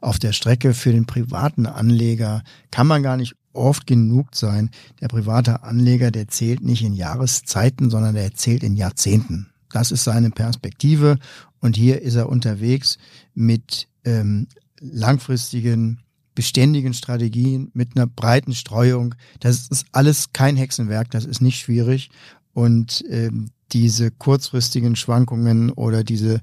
auf 0.00 0.18
der 0.18 0.32
Strecke 0.32 0.74
für 0.74 0.92
den 0.92 1.06
privaten 1.06 1.66
Anleger 1.66 2.42
kann 2.70 2.86
man 2.86 3.02
gar 3.02 3.16
nicht 3.16 3.34
oft 3.52 3.86
genug 3.86 4.34
sein. 4.34 4.70
Der 5.00 5.08
private 5.08 5.62
Anleger, 5.62 6.10
der 6.10 6.28
zählt 6.28 6.62
nicht 6.62 6.82
in 6.82 6.94
Jahreszeiten, 6.94 7.90
sondern 7.90 8.14
der 8.14 8.34
zählt 8.34 8.62
in 8.62 8.76
Jahrzehnten. 8.76 9.50
Das 9.70 9.92
ist 9.92 10.04
seine 10.04 10.30
Perspektive 10.30 11.18
und 11.60 11.76
hier 11.76 12.02
ist 12.02 12.14
er 12.14 12.28
unterwegs 12.28 12.98
mit 13.34 13.88
ähm, 14.04 14.48
langfristigen, 14.80 16.00
beständigen 16.34 16.94
Strategien, 16.94 17.70
mit 17.74 17.96
einer 17.96 18.06
breiten 18.06 18.54
Streuung. 18.54 19.14
Das 19.40 19.68
ist 19.68 19.86
alles 19.92 20.32
kein 20.32 20.56
Hexenwerk, 20.56 21.10
das 21.10 21.24
ist 21.24 21.40
nicht 21.42 21.60
schwierig 21.60 22.10
und 22.52 23.04
ähm, 23.10 23.50
diese 23.72 24.10
kurzfristigen 24.10 24.96
Schwankungen 24.96 25.70
oder 25.70 26.02
diese 26.02 26.40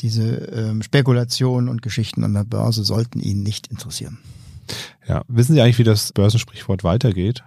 diese 0.00 0.22
ähm, 0.22 0.82
Spekulationen 0.82 1.68
und 1.68 1.82
Geschichten 1.82 2.24
an 2.24 2.34
der 2.34 2.44
Börse 2.44 2.84
sollten 2.84 3.20
ihn 3.20 3.42
nicht 3.42 3.68
interessieren. 3.68 4.18
Ja, 5.06 5.22
wissen 5.28 5.54
Sie 5.54 5.60
eigentlich, 5.60 5.78
wie 5.78 5.84
das 5.84 6.12
Börsensprichwort 6.12 6.84
weitergeht? 6.84 7.42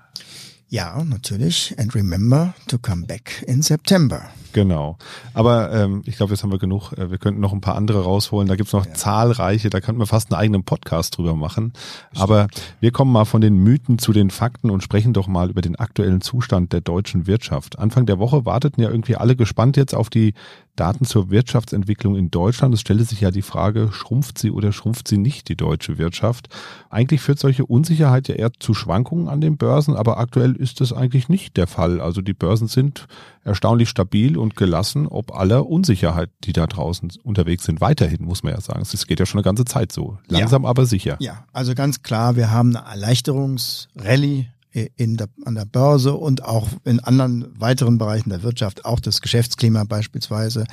Ja, 0.67 1.03
natürlich. 1.03 1.75
And 1.77 1.93
remember 1.93 2.53
to 2.67 2.77
come 2.79 3.05
back 3.05 3.43
in 3.47 3.61
September. 3.61 4.23
Genau. 4.51 4.97
Aber 5.33 5.71
ähm, 5.71 6.01
ich 6.05 6.17
glaube, 6.17 6.33
jetzt 6.33 6.43
haben 6.43 6.51
wir 6.51 6.57
genug. 6.57 6.91
Äh, 6.93 7.11
wir 7.11 7.17
könnten 7.17 7.39
noch 7.39 7.53
ein 7.53 7.61
paar 7.61 7.75
andere 7.75 8.03
rausholen. 8.03 8.47
Da 8.47 8.55
gibt's 8.55 8.73
noch 8.73 8.85
ja. 8.85 8.93
zahlreiche. 8.93 9.69
Da 9.69 9.79
könnten 9.79 10.01
wir 10.01 10.07
fast 10.07 10.31
einen 10.31 10.39
eigenen 10.39 10.63
Podcast 10.63 11.17
drüber 11.17 11.35
machen. 11.35 11.73
Stimmt. 12.11 12.21
Aber 12.21 12.47
wir 12.79 12.91
kommen 12.91 13.11
mal 13.11 13.25
von 13.25 13.41
den 13.41 13.57
Mythen 13.57 13.99
zu 13.99 14.11
den 14.11 14.31
Fakten 14.31 14.71
und 14.71 14.81
sprechen 14.81 15.13
doch 15.13 15.27
mal 15.27 15.49
über 15.49 15.61
den 15.61 15.75
aktuellen 15.75 16.21
Zustand 16.21 16.73
der 16.73 16.81
deutschen 16.81 17.27
Wirtschaft. 17.27 17.77
Anfang 17.77 18.05
der 18.05 18.17
Woche 18.17 18.45
warteten 18.45 18.81
ja 18.81 18.89
irgendwie 18.89 19.17
alle 19.17 19.35
gespannt 19.35 19.77
jetzt 19.77 19.93
auf 19.93 20.09
die 20.09 20.33
Daten 20.75 21.05
zur 21.05 21.29
Wirtschaftsentwicklung 21.29 22.15
in 22.15 22.31
Deutschland. 22.31 22.73
Es 22.73 22.81
stellte 22.81 23.03
sich 23.03 23.21
ja 23.21 23.31
die 23.31 23.41
Frage, 23.41 23.89
schrumpft 23.91 24.37
sie 24.37 24.51
oder 24.51 24.73
schrumpft 24.73 25.07
sie 25.07 25.17
nicht, 25.17 25.49
die 25.49 25.55
deutsche 25.55 25.97
Wirtschaft? 25.97 26.49
Eigentlich 26.89 27.21
führt 27.21 27.39
solche 27.39 27.65
Unsicherheit 27.65 28.27
ja 28.27 28.35
eher 28.35 28.51
zu 28.53 28.73
Schwankungen 28.73 29.27
an 29.27 29.41
den 29.41 29.57
Börsen, 29.57 29.95
aber 29.95 30.17
aktuell 30.17 30.55
ist 30.55 30.81
das 30.81 30.93
eigentlich 30.93 31.29
nicht 31.29 31.57
der 31.57 31.67
Fall. 31.67 32.01
Also 32.01 32.21
die 32.21 32.33
Börsen 32.33 32.67
sind 32.67 33.07
erstaunlich 33.43 33.89
stabil 33.89 34.37
und 34.37 34.55
gelassen, 34.55 35.07
ob 35.07 35.33
aller 35.33 35.67
Unsicherheit, 35.67 36.29
die 36.43 36.53
da 36.53 36.67
draußen 36.67 37.11
unterwegs 37.23 37.63
sind, 37.63 37.79
weiterhin, 37.81 38.25
muss 38.25 38.43
man 38.43 38.53
ja 38.53 38.61
sagen. 38.61 38.81
Es 38.81 39.07
geht 39.07 39.19
ja 39.19 39.25
schon 39.25 39.39
eine 39.39 39.45
ganze 39.45 39.65
Zeit 39.65 39.91
so. 39.91 40.17
Langsam 40.27 40.63
ja. 40.63 40.69
aber 40.69 40.85
sicher. 40.85 41.17
Ja, 41.19 41.45
also 41.53 41.75
ganz 41.75 42.01
klar, 42.01 42.35
wir 42.35 42.51
haben 42.51 42.75
eine 42.75 42.87
Erleichterungsrallye 42.87 44.47
in 44.95 45.15
der, 45.15 45.29
an 45.45 45.55
der 45.55 45.65
Börse 45.65 46.13
und 46.13 46.43
auch 46.43 46.67
in 46.83 46.99
anderen 46.99 47.47
weiteren 47.57 47.97
Bereichen 47.97 48.29
der 48.29 48.43
Wirtschaft, 48.43 48.83
auch 48.83 48.99
das 48.99 49.21
Geschäftsklima 49.21 49.85
beispielsweise, 49.85 50.65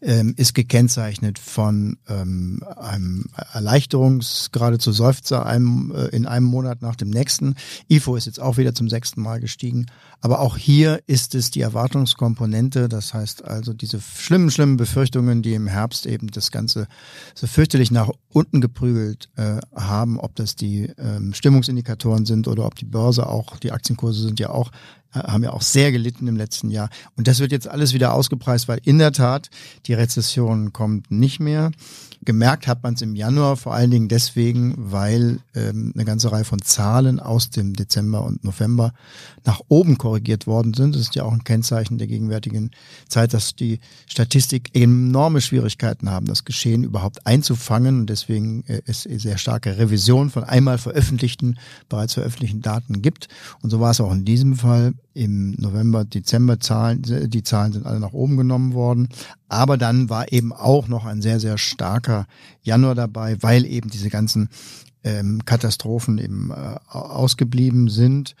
ähm, 0.00 0.34
ist 0.36 0.54
gekennzeichnet 0.54 1.38
von 1.38 1.98
ähm, 2.08 2.62
einem 2.76 3.26
Erleichterungs, 3.52 4.50
geradezu 4.52 4.92
Seufzer 4.92 5.44
einem, 5.44 5.92
äh, 5.94 6.06
in 6.06 6.26
einem 6.26 6.46
Monat 6.46 6.80
nach 6.80 6.96
dem 6.96 7.10
nächsten. 7.10 7.54
IFO 7.88 8.16
ist 8.16 8.26
jetzt 8.26 8.40
auch 8.40 8.56
wieder 8.56 8.74
zum 8.74 8.88
sechsten 8.88 9.20
Mal 9.20 9.40
gestiegen. 9.40 9.86
Aber 10.22 10.40
auch 10.40 10.56
hier 10.56 11.00
ist 11.06 11.34
es 11.34 11.50
die 11.50 11.60
Erwartungskomponente, 11.60 12.88
das 12.88 13.14
heißt 13.14 13.44
also 13.44 13.72
diese 13.72 14.00
schlimmen, 14.00 14.50
schlimmen 14.50 14.76
Befürchtungen, 14.76 15.42
die 15.42 15.54
im 15.54 15.66
Herbst 15.66 16.06
eben 16.06 16.28
das 16.28 16.50
Ganze 16.50 16.86
so 17.34 17.46
fürchterlich 17.46 17.90
nach 17.90 18.10
unten 18.28 18.60
geprügelt 18.60 19.30
äh, 19.36 19.58
haben, 19.74 20.18
ob 20.18 20.36
das 20.36 20.56
die 20.56 20.90
ähm, 20.98 21.34
Stimmungsindikatoren 21.34 22.26
sind 22.26 22.48
oder 22.48 22.66
ob 22.66 22.74
die 22.74 22.84
Börse 22.84 23.28
auch, 23.28 23.49
die 23.58 23.72
Aktienkurse 23.72 24.22
sind 24.22 24.40
ja 24.40 24.50
auch 24.50 24.70
äh, 25.14 25.18
haben 25.18 25.42
ja 25.42 25.52
auch 25.52 25.62
sehr 25.62 25.92
gelitten 25.92 26.28
im 26.28 26.36
letzten 26.36 26.70
Jahr. 26.70 26.88
Und 27.16 27.26
das 27.26 27.40
wird 27.40 27.52
jetzt 27.52 27.68
alles 27.68 27.92
wieder 27.94 28.14
ausgepreist, 28.14 28.68
weil 28.68 28.80
in 28.84 28.98
der 28.98 29.12
Tat 29.12 29.50
die 29.86 29.94
Rezession 29.94 30.72
kommt 30.72 31.10
nicht 31.10 31.40
mehr. 31.40 31.72
Gemerkt 32.22 32.66
hat 32.66 32.82
man 32.82 32.94
es 32.94 33.02
im 33.02 33.14
Januar 33.14 33.56
vor 33.56 33.72
allen 33.72 33.90
Dingen 33.90 34.08
deswegen, 34.08 34.74
weil 34.76 35.38
ähm, 35.54 35.92
eine 35.94 36.04
ganze 36.04 36.30
Reihe 36.30 36.44
von 36.44 36.60
Zahlen 36.60 37.18
aus 37.18 37.48
dem 37.48 37.72
Dezember 37.72 38.24
und 38.24 38.44
November 38.44 38.92
nach 39.46 39.60
oben 39.68 39.96
korrigiert 39.96 40.46
worden 40.46 40.74
sind. 40.74 40.94
Das 40.94 41.00
ist 41.00 41.14
ja 41.14 41.24
auch 41.24 41.32
ein 41.32 41.44
Kennzeichen 41.44 41.96
der 41.96 42.08
gegenwärtigen 42.08 42.72
Zeit, 43.08 43.32
dass 43.32 43.56
die 43.56 43.80
Statistik 44.06 44.70
enorme 44.74 45.40
Schwierigkeiten 45.40 46.10
haben, 46.10 46.26
das 46.26 46.44
Geschehen 46.44 46.84
überhaupt 46.84 47.26
einzufangen. 47.26 48.00
Und 48.00 48.10
deswegen 48.10 48.64
äh, 48.66 48.82
es 48.84 49.04
sehr 49.04 49.38
starke 49.38 49.78
Revision 49.78 50.28
von 50.28 50.44
einmal 50.44 50.76
veröffentlichten, 50.76 51.58
bereits 51.88 52.14
veröffentlichten 52.14 52.60
Daten 52.60 53.00
gibt. 53.00 53.28
Und 53.62 53.70
so 53.70 53.80
war 53.80 53.92
es 53.92 54.00
auch 54.00 54.12
in 54.12 54.26
diesem 54.26 54.56
Fall 54.56 54.92
im 55.12 55.52
November, 55.58 56.04
Dezember 56.04 56.60
Zahlen, 56.60 57.02
die 57.02 57.42
Zahlen 57.42 57.72
sind 57.72 57.86
alle 57.86 58.00
nach 58.00 58.12
oben 58.12 58.36
genommen 58.36 58.74
worden. 58.74 59.08
Aber 59.48 59.76
dann 59.76 60.08
war 60.08 60.32
eben 60.32 60.52
auch 60.52 60.88
noch 60.88 61.04
ein 61.04 61.22
sehr, 61.22 61.40
sehr 61.40 61.58
starker 61.58 62.26
Januar 62.62 62.94
dabei, 62.94 63.36
weil 63.42 63.66
eben 63.66 63.90
diese 63.90 64.10
ganzen 64.10 64.48
ähm, 65.02 65.44
Katastrophen 65.44 66.18
eben 66.18 66.50
äh, 66.50 66.76
ausgeblieben 66.88 67.88
sind. 67.88 68.34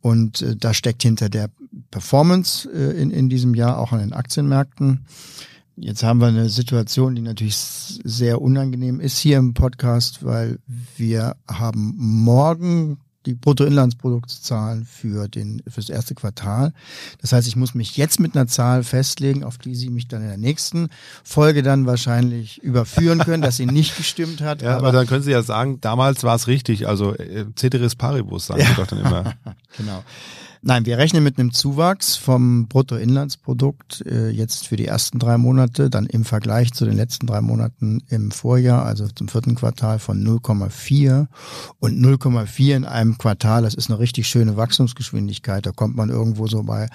Und 0.00 0.42
äh, 0.42 0.56
da 0.56 0.74
steckt 0.74 1.02
hinter 1.02 1.28
der 1.28 1.50
Performance 1.90 2.68
äh, 2.70 3.00
in, 3.00 3.10
in 3.10 3.28
diesem 3.28 3.54
Jahr 3.54 3.78
auch 3.78 3.92
an 3.92 4.00
den 4.00 4.12
Aktienmärkten. 4.12 5.04
Jetzt 5.76 6.02
haben 6.02 6.20
wir 6.20 6.26
eine 6.26 6.48
Situation, 6.48 7.14
die 7.14 7.22
natürlich 7.22 7.56
sehr 7.56 8.42
unangenehm 8.42 9.00
ist 9.00 9.18
hier 9.18 9.38
im 9.38 9.54
Podcast, 9.54 10.24
weil 10.24 10.58
wir 10.96 11.36
haben 11.48 11.94
morgen 11.96 12.98
die 13.26 13.34
Bruttoinlandsproduktzahlen 13.34 14.84
für 14.84 15.28
den 15.28 15.62
für 15.68 15.80
das 15.80 15.90
erste 15.90 16.14
Quartal. 16.14 16.72
Das 17.20 17.32
heißt, 17.32 17.46
ich 17.46 17.56
muss 17.56 17.74
mich 17.74 17.96
jetzt 17.96 18.18
mit 18.18 18.34
einer 18.34 18.46
Zahl 18.46 18.82
festlegen, 18.82 19.44
auf 19.44 19.58
die 19.58 19.74
Sie 19.74 19.90
mich 19.90 20.08
dann 20.08 20.22
in 20.22 20.28
der 20.28 20.38
nächsten 20.38 20.88
Folge 21.22 21.62
dann 21.62 21.86
wahrscheinlich 21.86 22.62
überführen 22.62 23.18
können, 23.18 23.42
dass 23.42 23.56
sie 23.56 23.66
nicht 23.66 23.96
gestimmt 23.96 24.40
hat. 24.40 24.60
Ja, 24.70 24.76
aber, 24.76 24.88
aber, 24.88 24.92
dann 24.92 25.06
können 25.06 25.22
Sie 25.22 25.30
ja 25.30 25.42
sagen, 25.42 25.80
damals 25.80 26.22
war 26.22 26.34
es 26.34 26.46
richtig. 26.46 26.86
Also 26.86 27.14
äh, 27.14 27.46
Ceteris 27.56 27.94
Paribus 27.94 28.46
sagen 28.46 28.60
ja. 28.60 28.66
Sie 28.66 28.74
doch 28.74 28.86
dann 28.86 29.00
immer. 29.00 29.34
genau. 29.76 30.04
Nein, 30.62 30.84
wir 30.84 30.98
rechnen 30.98 31.24
mit 31.24 31.38
einem 31.38 31.54
Zuwachs 31.54 32.16
vom 32.16 32.68
Bruttoinlandsprodukt 32.68 34.04
äh, 34.04 34.28
jetzt 34.28 34.68
für 34.68 34.76
die 34.76 34.86
ersten 34.86 35.18
drei 35.18 35.38
Monate, 35.38 35.88
dann 35.88 36.04
im 36.04 36.26
Vergleich 36.26 36.74
zu 36.74 36.84
den 36.84 36.96
letzten 36.96 37.26
drei 37.26 37.40
Monaten 37.40 38.02
im 38.08 38.30
Vorjahr, 38.30 38.84
also 38.84 39.08
zum 39.08 39.28
vierten 39.28 39.54
Quartal 39.54 39.98
von 39.98 40.22
0,4 40.22 41.28
und 41.78 41.98
0,4 41.98 42.76
in 42.76 42.84
einem 42.84 43.16
Quartal, 43.16 43.62
das 43.62 43.72
ist 43.72 43.88
eine 43.88 44.00
richtig 44.00 44.28
schöne 44.28 44.58
Wachstumsgeschwindigkeit. 44.58 45.64
Da 45.64 45.72
kommt 45.72 45.96
man 45.96 46.10
irgendwo 46.10 46.46
so 46.46 46.62
bei 46.62 46.88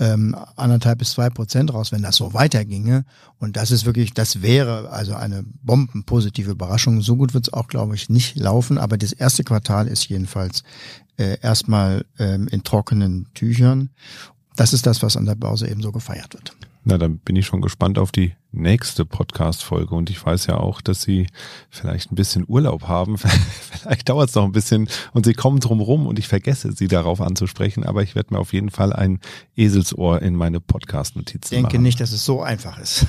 ähm, 0.00 0.36
anderthalb 0.56 0.98
bis 0.98 1.12
zwei 1.12 1.30
Prozent 1.30 1.72
raus, 1.72 1.92
wenn 1.92 2.02
das 2.02 2.16
so 2.16 2.34
weiterginge. 2.34 3.04
Und 3.38 3.56
das 3.56 3.70
ist 3.70 3.84
wirklich, 3.84 4.12
das 4.12 4.42
wäre 4.42 4.90
also 4.90 5.14
eine 5.14 5.44
bombenpositive 5.62 6.50
Überraschung. 6.50 7.00
So 7.00 7.16
gut 7.16 7.32
wird 7.32 7.46
es 7.46 7.52
auch, 7.52 7.68
glaube 7.68 7.94
ich, 7.94 8.08
nicht 8.08 8.36
laufen. 8.36 8.78
Aber 8.78 8.98
das 8.98 9.12
erste 9.12 9.44
Quartal 9.44 9.86
ist 9.86 10.08
jedenfalls 10.08 10.64
äh, 11.16 11.38
erstmal 11.40 12.04
ähm, 12.18 12.48
in 12.48 12.64
trockenen 12.64 13.26
Tüchern. 13.34 13.90
Das 14.56 14.72
ist 14.72 14.86
das, 14.86 15.02
was 15.02 15.16
an 15.16 15.26
der 15.26 15.34
Börse 15.34 15.68
eben 15.68 15.82
so 15.82 15.92
gefeiert 15.92 16.34
wird. 16.34 16.56
Na, 16.84 16.98
dann 16.98 17.18
bin 17.18 17.36
ich 17.36 17.46
schon 17.46 17.60
gespannt 17.60 17.98
auf 17.98 18.12
die 18.12 18.34
nächste 18.54 19.04
Podcast-Folge. 19.04 19.94
Und 19.94 20.10
ich 20.10 20.24
weiß 20.24 20.46
ja 20.46 20.58
auch, 20.58 20.80
dass 20.80 21.02
Sie 21.02 21.26
vielleicht 21.70 22.12
ein 22.12 22.14
bisschen 22.14 22.44
Urlaub 22.46 22.84
haben. 22.84 23.18
vielleicht 23.70 24.08
dauert 24.08 24.28
es 24.28 24.34
noch 24.34 24.44
ein 24.44 24.52
bisschen 24.52 24.88
und 25.12 25.26
Sie 25.26 25.34
kommen 25.34 25.60
drum 25.60 25.80
rum 25.80 26.06
und 26.06 26.18
ich 26.18 26.28
vergesse, 26.28 26.72
Sie 26.72 26.88
darauf 26.88 27.20
anzusprechen. 27.20 27.84
Aber 27.84 28.02
ich 28.02 28.14
werde 28.14 28.32
mir 28.32 28.40
auf 28.40 28.52
jeden 28.52 28.70
Fall 28.70 28.92
ein 28.92 29.18
Eselsohr 29.56 30.22
in 30.22 30.36
meine 30.36 30.60
Podcast-Notizen 30.60 31.54
machen. 31.54 31.64
Ich 31.64 31.70
denke 31.70 31.82
nicht, 31.82 32.00
dass 32.00 32.12
es 32.12 32.24
so 32.24 32.42
einfach 32.42 32.78
ist. 32.78 33.06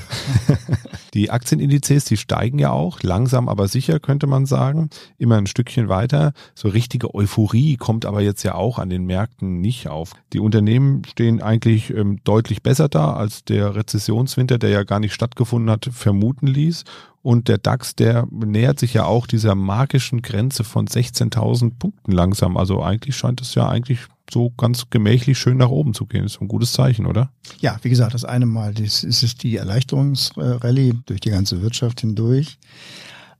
die 1.13 1.29
Aktienindizes, 1.29 2.05
die 2.05 2.17
steigen 2.17 2.57
ja 2.57 2.71
auch, 2.71 3.03
langsam 3.03 3.47
aber 3.47 3.67
sicher, 3.67 3.99
könnte 3.99 4.27
man 4.27 4.45
sagen. 4.45 4.89
Immer 5.17 5.37
ein 5.37 5.47
Stückchen 5.47 5.89
weiter. 5.89 6.33
So 6.55 6.69
richtige 6.69 7.13
Euphorie 7.13 7.77
kommt 7.77 8.05
aber 8.05 8.21
jetzt 8.21 8.43
ja 8.43 8.55
auch 8.55 8.79
an 8.79 8.89
den 8.89 9.05
Märkten 9.05 9.61
nicht 9.61 9.87
auf. 9.87 10.13
Die 10.33 10.39
Unternehmen 10.39 11.03
stehen 11.05 11.41
eigentlich 11.41 11.91
ähm, 11.91 12.19
deutlich 12.23 12.63
besser 12.63 12.89
da 12.89 13.13
als 13.13 13.43
der 13.43 13.75
Rezessionswinter, 13.75 14.57
der 14.57 14.71
ja 14.71 14.83
gar 14.83 14.99
nicht 14.99 15.13
stattfindet 15.13 15.34
stattgefunden 15.35 15.69
hat, 15.69 15.89
vermuten 15.91 16.47
ließ. 16.47 16.83
Und 17.21 17.47
der 17.47 17.57
DAX, 17.57 17.95
der 17.95 18.27
nähert 18.31 18.79
sich 18.79 18.93
ja 18.93 19.05
auch 19.05 19.27
dieser 19.27 19.55
magischen 19.55 20.21
Grenze 20.21 20.63
von 20.63 20.87
16.000 20.87 21.71
Punkten 21.77 22.11
langsam. 22.11 22.55
Also 22.55 22.83
eigentlich 22.83 23.15
scheint 23.15 23.41
es 23.41 23.55
ja 23.55 23.67
eigentlich 23.67 23.99
so 24.31 24.51
ganz 24.51 24.89
gemächlich 24.89 25.37
schön 25.37 25.57
nach 25.57 25.69
oben 25.69 25.93
zu 25.93 26.05
gehen. 26.05 26.23
Ist 26.23 26.39
ein 26.39 26.47
gutes 26.47 26.73
Zeichen, 26.73 27.05
oder? 27.05 27.31
Ja, 27.59 27.77
wie 27.81 27.89
gesagt, 27.89 28.13
das 28.13 28.25
eine 28.25 28.45
Mal 28.45 28.73
das 28.73 29.03
ist 29.03 29.43
die 29.43 29.57
Erleichterungsrallye 29.57 30.93
durch 31.05 31.19
die 31.19 31.31
ganze 31.31 31.61
Wirtschaft 31.61 32.01
hindurch. 32.01 32.57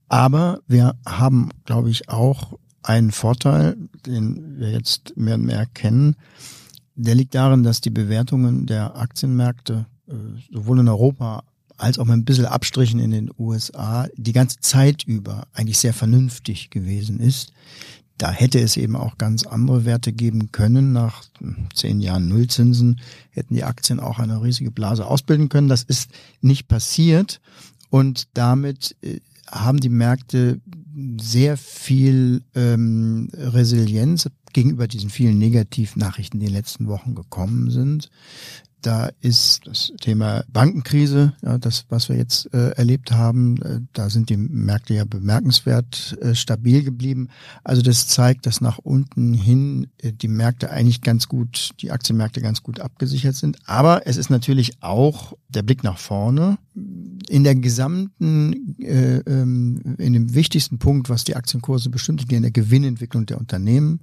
Aber 0.07 0.59
wir 0.67 0.95
haben, 1.05 1.49
glaube 1.65 1.89
ich, 1.89 2.09
auch 2.09 2.53
einen 2.81 3.11
Vorteil, 3.11 3.77
den 4.05 4.59
wir 4.59 4.71
jetzt 4.71 5.15
mehr 5.15 5.35
und 5.35 5.45
mehr 5.45 5.65
kennen. 5.73 6.15
Der 6.95 7.15
liegt 7.15 7.35
darin, 7.35 7.63
dass 7.63 7.81
die 7.81 7.89
Bewertungen 7.89 8.65
der 8.65 8.95
Aktienmärkte 8.95 9.85
äh, 10.07 10.13
sowohl 10.51 10.79
in 10.79 10.87
Europa 10.87 11.43
als 11.77 11.99
auch 11.99 12.05
mit 12.05 12.13
ein 12.13 12.25
bisschen 12.25 12.45
Abstrichen 12.45 12.99
in 12.99 13.11
den 13.11 13.31
USA 13.37 14.07
die 14.15 14.33
ganze 14.33 14.59
Zeit 14.59 15.03
über 15.03 15.47
eigentlich 15.53 15.77
sehr 15.77 15.93
vernünftig 15.93 16.69
gewesen 16.69 17.19
ist. 17.19 17.51
Da 18.17 18.31
hätte 18.31 18.59
es 18.59 18.77
eben 18.77 18.95
auch 18.95 19.17
ganz 19.17 19.45
andere 19.45 19.83
Werte 19.83 20.13
geben 20.13 20.51
können. 20.53 20.93
Nach 20.93 21.23
zehn 21.73 21.99
Jahren 21.99 22.29
Nullzinsen 22.29 23.01
hätten 23.31 23.55
die 23.55 23.65
Aktien 23.65 23.99
auch 23.99 24.19
eine 24.19 24.41
riesige 24.41 24.71
Blase 24.71 25.05
ausbilden 25.05 25.49
können. 25.49 25.67
Das 25.67 25.83
ist 25.83 26.11
nicht 26.41 26.69
passiert 26.69 27.41
und 27.89 28.27
damit 28.33 28.95
äh, 29.01 29.19
haben 29.51 29.79
die 29.79 29.89
Märkte 29.89 30.61
sehr 31.19 31.57
viel 31.57 32.41
ähm, 32.55 33.29
Resilienz 33.33 34.29
gegenüber 34.53 34.87
diesen 34.87 35.09
vielen 35.09 35.37
Negativnachrichten, 35.37 36.39
die 36.39 36.45
in 36.45 36.53
den 36.53 36.57
letzten 36.57 36.87
Wochen 36.87 37.13
gekommen 37.13 37.69
sind. 37.69 38.09
Da 38.85 39.09
ist 39.19 39.65
das 39.65 39.91
Thema 39.99 40.43
Bankenkrise, 40.47 41.33
ja, 41.41 41.57
das, 41.57 41.85
was 41.89 42.07
wir 42.07 42.17
jetzt 42.17 42.53
äh, 42.53 42.69
erlebt 42.73 43.11
haben, 43.11 43.59
äh, 43.63 43.79
da 43.93 44.11
sind 44.11 44.29
die 44.29 44.37
Märkte 44.37 44.93
ja 44.93 45.05
bemerkenswert 45.05 46.15
äh, 46.21 46.35
stabil 46.35 46.83
geblieben. 46.83 47.29
Also 47.63 47.81
das 47.81 48.05
zeigt, 48.05 48.45
dass 48.45 48.61
nach 48.61 48.77
unten 48.77 49.33
hin 49.33 49.87
äh, 49.97 50.13
die 50.13 50.27
Märkte 50.27 50.69
eigentlich 50.69 51.01
ganz 51.01 51.27
gut, 51.27 51.71
die 51.81 51.89
Aktienmärkte 51.89 52.41
ganz 52.41 52.61
gut 52.61 52.79
abgesichert 52.79 53.35
sind. 53.35 53.57
Aber 53.65 54.05
es 54.05 54.17
ist 54.17 54.29
natürlich 54.29 54.83
auch 54.83 55.33
der 55.49 55.63
Blick 55.63 55.83
nach 55.83 55.97
vorne. 55.97 56.59
In 57.27 57.43
der 57.43 57.55
gesamten, 57.55 58.77
äh, 58.83 59.17
ähm, 59.25 59.95
in 59.97 60.13
dem 60.13 60.35
wichtigsten 60.35 60.77
Punkt, 60.77 61.09
was 61.09 61.23
die 61.23 61.35
Aktienkurse 61.35 61.89
bestimmt, 61.89 62.31
in 62.31 62.43
der 62.43 62.51
Gewinnentwicklung 62.51 63.25
der 63.25 63.39
Unternehmen, 63.39 64.01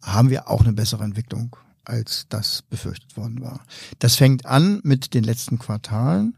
haben 0.00 0.30
wir 0.30 0.48
auch 0.48 0.60
eine 0.60 0.74
bessere 0.74 1.02
Entwicklung 1.02 1.56
als 1.86 2.26
das 2.28 2.62
befürchtet 2.62 3.16
worden 3.16 3.40
war. 3.40 3.60
Das 3.98 4.16
fängt 4.16 4.46
an 4.46 4.80
mit 4.82 5.14
den 5.14 5.24
letzten 5.24 5.58
Quartalen. 5.58 6.36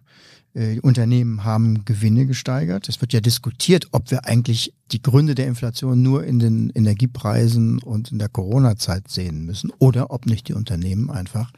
Äh, 0.55 0.75
die 0.75 0.81
Unternehmen 0.81 1.45
haben 1.45 1.85
Gewinne 1.85 2.27
gesteigert. 2.27 2.89
Es 2.89 3.01
wird 3.01 3.13
ja 3.13 3.21
diskutiert, 3.21 3.89
ob 3.93 4.11
wir 4.11 4.27
eigentlich 4.27 4.75
die 4.93 5.03
Gründe 5.03 5.35
der 5.35 5.47
Inflation 5.47 6.03
nur 6.03 6.25
in 6.25 6.39
den 6.39 6.71
Energiepreisen 6.71 7.79
und 7.79 8.13
in 8.13 8.19
der 8.19 8.29
Corona-Zeit 8.29 9.09
sehen 9.09 9.45
müssen 9.45 9.73
oder 9.79 10.11
ob 10.11 10.27
nicht 10.27 10.49
die 10.49 10.55
Unternehmen 10.55 11.11
einfach 11.11 11.51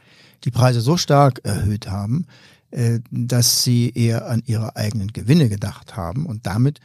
die 0.43 0.51
Preise 0.51 0.81
so 0.81 0.97
stark 0.97 1.41
erhöht 1.43 1.89
haben, 1.89 2.25
äh, 2.71 2.99
dass 3.11 3.63
sie 3.63 3.91
eher 3.93 4.27
an 4.27 4.41
ihre 4.45 4.75
eigenen 4.75 5.13
Gewinne 5.13 5.49
gedacht 5.49 5.95
haben 5.95 6.25
und 6.25 6.45
damit 6.45 6.79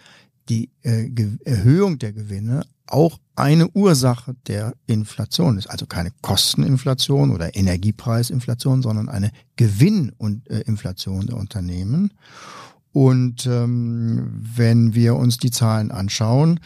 die 0.49 0.71
äh, 0.83 1.09
Erhöhung 1.45 1.99
der 1.99 2.13
Gewinne 2.13 2.65
auch 2.87 3.19
eine 3.35 3.69
Ursache 3.71 4.35
der 4.47 4.75
Inflation 4.87 5.59
ist. 5.59 5.67
Also 5.69 5.87
keine 5.87 6.13
Kosteninflation 6.23 7.31
oder 7.31 7.57
Energiepreisinflation, 7.57 8.83
sondern 8.83 9.09
eine 9.09 9.31
Gewinninflation 9.57 11.27
der 11.27 11.37
Unternehmen. 11.37 12.13
Und 12.93 13.47
ähm, 13.47 14.41
wenn 14.41 14.95
wir 14.95 15.17
uns 15.17 15.37
die 15.37 15.51
Zahlen 15.51 15.91
anschauen, 15.91 16.61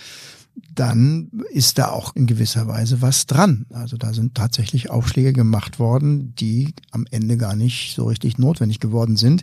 dann 0.74 1.30
ist 1.50 1.78
da 1.78 1.88
auch 1.88 2.14
in 2.14 2.26
gewisser 2.26 2.68
Weise 2.68 3.02
was 3.02 3.26
dran. 3.26 3.66
Also 3.72 3.96
da 3.96 4.12
sind 4.12 4.34
tatsächlich 4.34 4.90
Aufschläge 4.90 5.32
gemacht 5.32 5.78
worden, 5.78 6.34
die 6.34 6.74
am 6.90 7.06
Ende 7.10 7.36
gar 7.36 7.56
nicht 7.56 7.94
so 7.96 8.04
richtig 8.04 8.38
notwendig 8.38 8.78
geworden 8.78 9.16
sind 9.16 9.42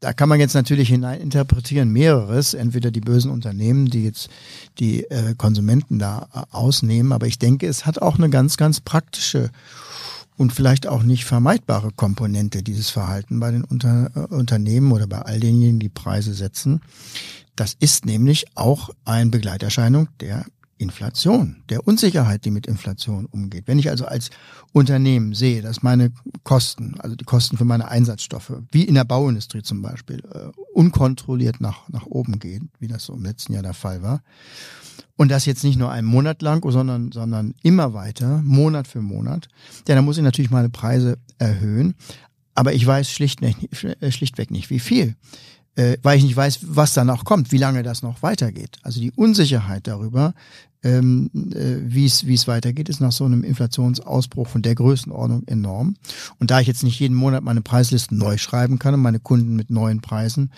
da 0.00 0.12
kann 0.12 0.28
man 0.28 0.38
jetzt 0.38 0.54
natürlich 0.54 0.88
hineininterpretieren 0.88 1.90
mehreres, 1.90 2.54
entweder 2.54 2.90
die 2.90 3.00
bösen 3.00 3.30
Unternehmen, 3.30 3.86
die 3.86 4.04
jetzt 4.04 4.28
die 4.78 5.04
äh, 5.04 5.34
Konsumenten 5.36 5.98
da 5.98 6.28
äh, 6.32 6.54
ausnehmen, 6.54 7.12
aber 7.12 7.26
ich 7.26 7.38
denke, 7.38 7.66
es 7.66 7.84
hat 7.84 8.00
auch 8.00 8.16
eine 8.16 8.30
ganz, 8.30 8.56
ganz 8.56 8.80
praktische 8.80 9.50
und 10.36 10.52
vielleicht 10.52 10.86
auch 10.86 11.02
nicht 11.02 11.24
vermeidbare 11.24 11.90
Komponente 11.90 12.62
dieses 12.62 12.90
Verhalten 12.90 13.40
bei 13.40 13.50
den 13.50 13.64
Unter 13.64 14.10
äh, 14.14 14.34
Unternehmen 14.34 14.92
oder 14.92 15.08
bei 15.08 15.20
all 15.20 15.40
denjenigen, 15.40 15.80
die 15.80 15.88
Preise 15.88 16.32
setzen. 16.32 16.80
Das 17.56 17.74
ist 17.80 18.06
nämlich 18.06 18.46
auch 18.54 18.90
eine 19.04 19.30
Begleiterscheinung 19.30 20.08
der 20.20 20.46
Inflation, 20.78 21.62
der 21.68 21.86
Unsicherheit, 21.86 22.44
die 22.44 22.50
mit 22.50 22.66
Inflation 22.66 23.26
umgeht. 23.26 23.64
Wenn 23.66 23.78
ich 23.78 23.90
also 23.90 24.06
als 24.06 24.30
Unternehmen 24.72 25.34
sehe, 25.34 25.60
dass 25.60 25.82
meine 25.82 26.12
Kosten, 26.44 26.94
also 26.98 27.16
die 27.16 27.24
Kosten 27.24 27.56
für 27.56 27.64
meine 27.64 27.88
Einsatzstoffe, 27.88 28.52
wie 28.70 28.84
in 28.84 28.94
der 28.94 29.04
Bauindustrie 29.04 29.62
zum 29.62 29.82
Beispiel, 29.82 30.22
äh, 30.32 30.50
unkontrolliert 30.72 31.60
nach, 31.60 31.88
nach 31.88 32.06
oben 32.06 32.38
gehen, 32.38 32.70
wie 32.78 32.86
das 32.86 33.04
so 33.04 33.14
im 33.14 33.24
letzten 33.24 33.52
Jahr 33.52 33.62
der 33.62 33.74
Fall 33.74 34.02
war, 34.02 34.22
und 35.16 35.30
das 35.30 35.46
jetzt 35.46 35.64
nicht 35.64 35.78
nur 35.78 35.90
einen 35.90 36.06
Monat 36.06 36.42
lang, 36.42 36.64
sondern, 36.70 37.10
sondern 37.10 37.54
immer 37.62 37.92
weiter, 37.92 38.40
Monat 38.44 38.86
für 38.86 39.02
Monat, 39.02 39.48
ja, 39.88 39.96
dann 39.96 40.04
muss 40.04 40.16
ich 40.16 40.22
natürlich 40.22 40.52
meine 40.52 40.68
Preise 40.68 41.18
erhöhen. 41.38 41.94
Aber 42.54 42.72
ich 42.72 42.86
weiß 42.86 43.10
schlicht 43.10 43.40
nicht, 43.40 43.58
schlichtweg 44.10 44.52
nicht, 44.52 44.70
wie 44.70 44.80
viel 44.80 45.16
äh, 45.78 45.96
weil 46.02 46.18
ich 46.18 46.24
nicht 46.24 46.36
weiß, 46.36 46.60
was 46.62 46.92
danach 46.92 47.24
kommt, 47.24 47.52
wie 47.52 47.56
lange 47.56 47.84
das 47.84 48.02
noch 48.02 48.20
weitergeht. 48.20 48.78
Also 48.82 49.00
die 49.00 49.12
Unsicherheit 49.12 49.86
darüber, 49.86 50.34
ähm, 50.82 51.30
äh, 51.54 51.76
wie 51.82 52.04
es 52.06 52.48
weitergeht, 52.48 52.88
ist 52.88 53.00
nach 53.00 53.12
so 53.12 53.24
einem 53.24 53.42
Inflationsausbruch 53.42 54.48
von 54.48 54.62
der 54.62 54.74
Größenordnung 54.74 55.42
enorm. 55.46 55.96
Und 56.38 56.50
da 56.50 56.60
ich 56.60 56.66
jetzt 56.66 56.84
nicht 56.84 57.00
jeden 57.00 57.16
Monat 57.16 57.42
meine 57.42 57.62
Preislisten 57.62 58.18
neu 58.18 58.36
schreiben 58.36 58.78
kann 58.78 58.94
und 58.94 59.00
meine 59.00 59.20
Kunden 59.20 59.56
mit 59.56 59.70
neuen 59.70 60.00
Preisen 60.00 60.52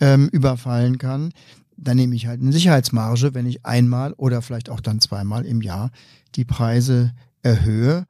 ähm, 0.00 0.28
überfallen 0.28 0.98
kann, 0.98 1.32
dann 1.76 1.96
nehme 1.96 2.14
ich 2.14 2.26
halt 2.26 2.40
eine 2.40 2.52
Sicherheitsmarge, 2.52 3.34
wenn 3.34 3.46
ich 3.46 3.64
einmal 3.64 4.12
oder 4.14 4.42
vielleicht 4.42 4.70
auch 4.70 4.80
dann 4.80 5.00
zweimal 5.00 5.46
im 5.46 5.62
Jahr 5.62 5.90
die 6.34 6.44
Preise 6.44 7.12
erhöhe. 7.42 8.06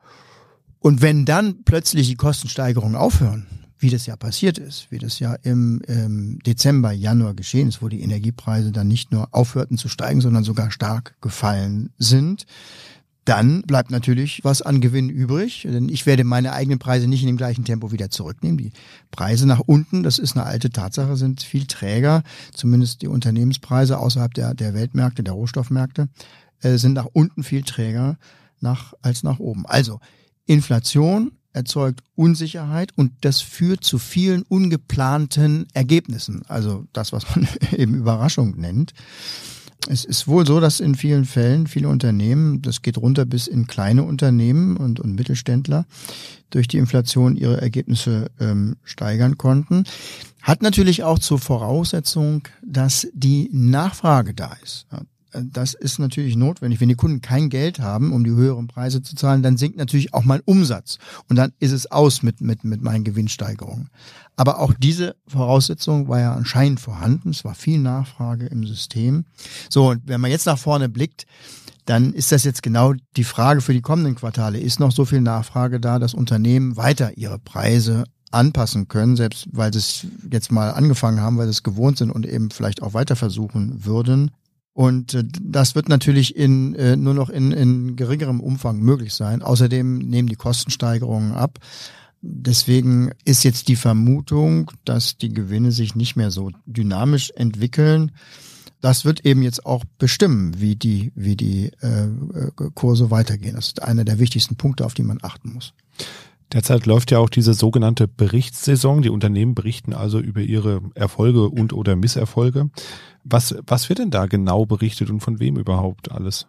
Und 0.80 1.02
wenn 1.02 1.24
dann 1.24 1.62
plötzlich 1.64 2.08
die 2.08 2.16
Kostensteigerungen 2.16 2.96
aufhören, 2.96 3.46
wie 3.80 3.90
das 3.90 4.06
ja 4.06 4.14
passiert 4.14 4.58
ist, 4.58 4.90
wie 4.90 4.98
das 4.98 5.18
ja 5.18 5.34
im 5.42 5.82
ähm, 5.88 6.38
Dezember, 6.46 6.92
Januar 6.92 7.34
geschehen 7.34 7.68
ist, 7.68 7.82
wo 7.82 7.88
die 7.88 8.02
Energiepreise 8.02 8.72
dann 8.72 8.88
nicht 8.88 9.10
nur 9.10 9.28
aufhörten 9.32 9.78
zu 9.78 9.88
steigen, 9.88 10.20
sondern 10.20 10.44
sogar 10.44 10.70
stark 10.70 11.16
gefallen 11.20 11.90
sind, 11.98 12.46
dann 13.24 13.62
bleibt 13.62 13.90
natürlich 13.90 14.40
was 14.44 14.62
an 14.62 14.80
Gewinn 14.80 15.08
übrig, 15.08 15.62
denn 15.62 15.88
ich 15.88 16.04
werde 16.04 16.24
meine 16.24 16.52
eigenen 16.52 16.78
Preise 16.78 17.06
nicht 17.06 17.22
in 17.22 17.26
dem 17.26 17.36
gleichen 17.36 17.64
Tempo 17.64 17.92
wieder 17.92 18.10
zurücknehmen. 18.10 18.58
Die 18.58 18.72
Preise 19.10 19.46
nach 19.46 19.60
unten, 19.60 20.02
das 20.02 20.18
ist 20.18 20.36
eine 20.36 20.46
alte 20.46 20.70
Tatsache, 20.70 21.16
sind 21.16 21.42
viel 21.42 21.66
träger, 21.66 22.22
zumindest 22.54 23.02
die 23.02 23.08
Unternehmenspreise 23.08 23.98
außerhalb 23.98 24.34
der, 24.34 24.54
der 24.54 24.74
Weltmärkte, 24.74 25.22
der 25.22 25.34
Rohstoffmärkte, 25.34 26.08
äh, 26.60 26.76
sind 26.76 26.94
nach 26.94 27.06
unten 27.12 27.42
viel 27.42 27.62
träger 27.62 28.18
nach, 28.60 28.94
als 29.00 29.22
nach 29.22 29.38
oben. 29.38 29.66
Also 29.66 30.00
Inflation 30.46 31.32
erzeugt 31.52 32.00
Unsicherheit 32.14 32.92
und 32.96 33.12
das 33.22 33.40
führt 33.40 33.84
zu 33.84 33.98
vielen 33.98 34.42
ungeplanten 34.42 35.66
Ergebnissen. 35.72 36.42
Also 36.48 36.86
das, 36.92 37.12
was 37.12 37.24
man 37.34 37.48
eben 37.76 37.94
Überraschung 37.94 38.56
nennt. 38.56 38.92
Es 39.88 40.04
ist 40.04 40.28
wohl 40.28 40.46
so, 40.46 40.60
dass 40.60 40.80
in 40.80 40.94
vielen 40.94 41.24
Fällen 41.24 41.66
viele 41.66 41.88
Unternehmen, 41.88 42.60
das 42.60 42.82
geht 42.82 42.98
runter 42.98 43.24
bis 43.24 43.46
in 43.46 43.66
kleine 43.66 44.02
Unternehmen 44.02 44.76
und, 44.76 45.00
und 45.00 45.14
Mittelständler, 45.14 45.86
durch 46.50 46.68
die 46.68 46.76
Inflation 46.76 47.36
ihre 47.36 47.60
Ergebnisse 47.60 48.30
ähm, 48.40 48.76
steigern 48.84 49.38
konnten. 49.38 49.84
Hat 50.42 50.62
natürlich 50.62 51.02
auch 51.02 51.18
zur 51.18 51.38
Voraussetzung, 51.38 52.46
dass 52.62 53.08
die 53.14 53.48
Nachfrage 53.52 54.34
da 54.34 54.54
ist 54.62 54.86
das 55.32 55.74
ist 55.74 55.98
natürlich 55.98 56.36
notwendig. 56.36 56.80
Wenn 56.80 56.88
die 56.88 56.94
Kunden 56.94 57.20
kein 57.20 57.50
Geld 57.50 57.80
haben, 57.80 58.12
um 58.12 58.24
die 58.24 58.30
höheren 58.30 58.68
Preise 58.68 59.02
zu 59.02 59.14
zahlen, 59.14 59.42
dann 59.42 59.56
sinkt 59.56 59.76
natürlich 59.76 60.14
auch 60.14 60.24
mein 60.24 60.40
Umsatz. 60.44 60.98
Und 61.28 61.36
dann 61.36 61.52
ist 61.58 61.72
es 61.72 61.90
aus 61.90 62.22
mit, 62.22 62.40
mit, 62.40 62.64
mit 62.64 62.82
meinen 62.82 63.04
Gewinnsteigerungen. 63.04 63.90
Aber 64.36 64.58
auch 64.58 64.72
diese 64.72 65.16
Voraussetzung 65.26 66.08
war 66.08 66.20
ja 66.20 66.34
anscheinend 66.34 66.80
vorhanden. 66.80 67.30
Es 67.30 67.44
war 67.44 67.54
viel 67.54 67.78
Nachfrage 67.78 68.46
im 68.46 68.66
System. 68.66 69.24
So, 69.68 69.90
und 69.90 70.02
wenn 70.06 70.20
man 70.20 70.30
jetzt 70.30 70.46
nach 70.46 70.58
vorne 70.58 70.88
blickt, 70.88 71.26
dann 71.86 72.12
ist 72.12 72.32
das 72.32 72.44
jetzt 72.44 72.62
genau 72.62 72.94
die 73.16 73.24
Frage 73.24 73.60
für 73.60 73.72
die 73.72 73.80
kommenden 73.80 74.14
Quartale. 74.14 74.58
Ist 74.58 74.80
noch 74.80 74.92
so 74.92 75.04
viel 75.04 75.20
Nachfrage 75.20 75.80
da, 75.80 75.98
dass 75.98 76.14
Unternehmen 76.14 76.76
weiter 76.76 77.16
ihre 77.16 77.38
Preise 77.38 78.04
anpassen 78.30 78.88
können, 78.88 79.16
selbst 79.16 79.48
weil 79.52 79.72
sie 79.72 79.78
es 79.80 80.06
jetzt 80.30 80.52
mal 80.52 80.70
angefangen 80.70 81.20
haben, 81.20 81.36
weil 81.36 81.46
sie 81.46 81.52
es 81.52 81.62
gewohnt 81.62 81.98
sind 81.98 82.10
und 82.10 82.26
eben 82.26 82.50
vielleicht 82.50 82.82
auch 82.82 82.94
weiter 82.94 83.16
versuchen 83.16 83.84
würden. 83.84 84.30
Und 84.72 85.14
äh, 85.14 85.24
das 85.42 85.74
wird 85.74 85.88
natürlich 85.88 86.36
in, 86.36 86.74
äh, 86.74 86.96
nur 86.96 87.14
noch 87.14 87.30
in, 87.30 87.52
in 87.52 87.96
geringerem 87.96 88.40
Umfang 88.40 88.80
möglich 88.80 89.14
sein. 89.14 89.42
Außerdem 89.42 89.98
nehmen 89.98 90.28
die 90.28 90.36
Kostensteigerungen 90.36 91.32
ab. 91.32 91.58
Deswegen 92.22 93.12
ist 93.24 93.44
jetzt 93.44 93.68
die 93.68 93.76
Vermutung, 93.76 94.70
dass 94.84 95.16
die 95.16 95.32
Gewinne 95.32 95.72
sich 95.72 95.94
nicht 95.94 96.16
mehr 96.16 96.30
so 96.30 96.50
dynamisch 96.66 97.30
entwickeln. 97.34 98.12
Das 98.82 99.04
wird 99.04 99.26
eben 99.26 99.42
jetzt 99.42 99.64
auch 99.66 99.84
bestimmen, 99.98 100.60
wie 100.60 100.76
die, 100.76 101.12
wie 101.14 101.36
die 101.36 101.70
äh, 101.80 102.08
Kurse 102.74 103.10
weitergehen. 103.10 103.56
Das 103.56 103.68
ist 103.68 103.82
einer 103.82 104.04
der 104.04 104.18
wichtigsten 104.18 104.56
Punkte, 104.56 104.84
auf 104.84 104.94
die 104.94 105.02
man 105.02 105.18
achten 105.22 105.52
muss. 105.52 105.74
Derzeit 106.52 106.86
läuft 106.86 107.12
ja 107.12 107.18
auch 107.18 107.28
diese 107.28 107.54
sogenannte 107.54 108.08
Berichtssaison. 108.08 109.02
Die 109.02 109.10
Unternehmen 109.10 109.54
berichten 109.54 109.94
also 109.94 110.18
über 110.18 110.40
ihre 110.40 110.80
Erfolge 110.94 111.48
und 111.48 111.72
oder 111.72 111.94
Misserfolge. 111.94 112.70
Was, 113.22 113.54
was 113.66 113.88
wird 113.88 114.00
denn 114.00 114.10
da 114.10 114.26
genau 114.26 114.66
berichtet 114.66 115.10
und 115.10 115.20
von 115.20 115.38
wem 115.38 115.56
überhaupt 115.56 116.10
alles? 116.10 116.46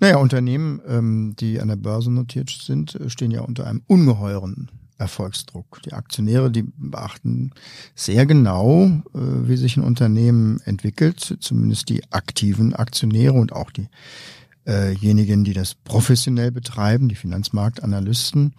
Naja, 0.00 0.16
Unternehmen, 0.16 0.80
ähm, 0.86 1.34
die 1.38 1.60
an 1.60 1.68
der 1.68 1.76
Börse 1.76 2.10
notiert 2.10 2.50
sind, 2.50 2.98
stehen 3.06 3.30
ja 3.30 3.42
unter 3.42 3.66
einem 3.66 3.82
ungeheuren 3.86 4.70
Erfolgsdruck. 4.98 5.80
Die 5.84 5.92
Aktionäre, 5.92 6.50
die 6.50 6.64
beachten 6.76 7.52
sehr 7.94 8.26
genau, 8.26 8.86
äh, 8.86 8.98
wie 9.14 9.56
sich 9.56 9.76
ein 9.76 9.84
Unternehmen 9.84 10.60
entwickelt, 10.64 11.36
zumindest 11.40 11.88
die 11.88 12.02
aktiven 12.10 12.74
Aktionäre 12.74 13.34
und 13.34 13.52
auch 13.52 13.70
diejenigen, 13.70 15.42
die 15.42 15.54
das 15.54 15.74
professionell 15.74 16.52
betreiben, 16.52 17.08
die 17.08 17.14
Finanzmarktanalysten 17.16 18.54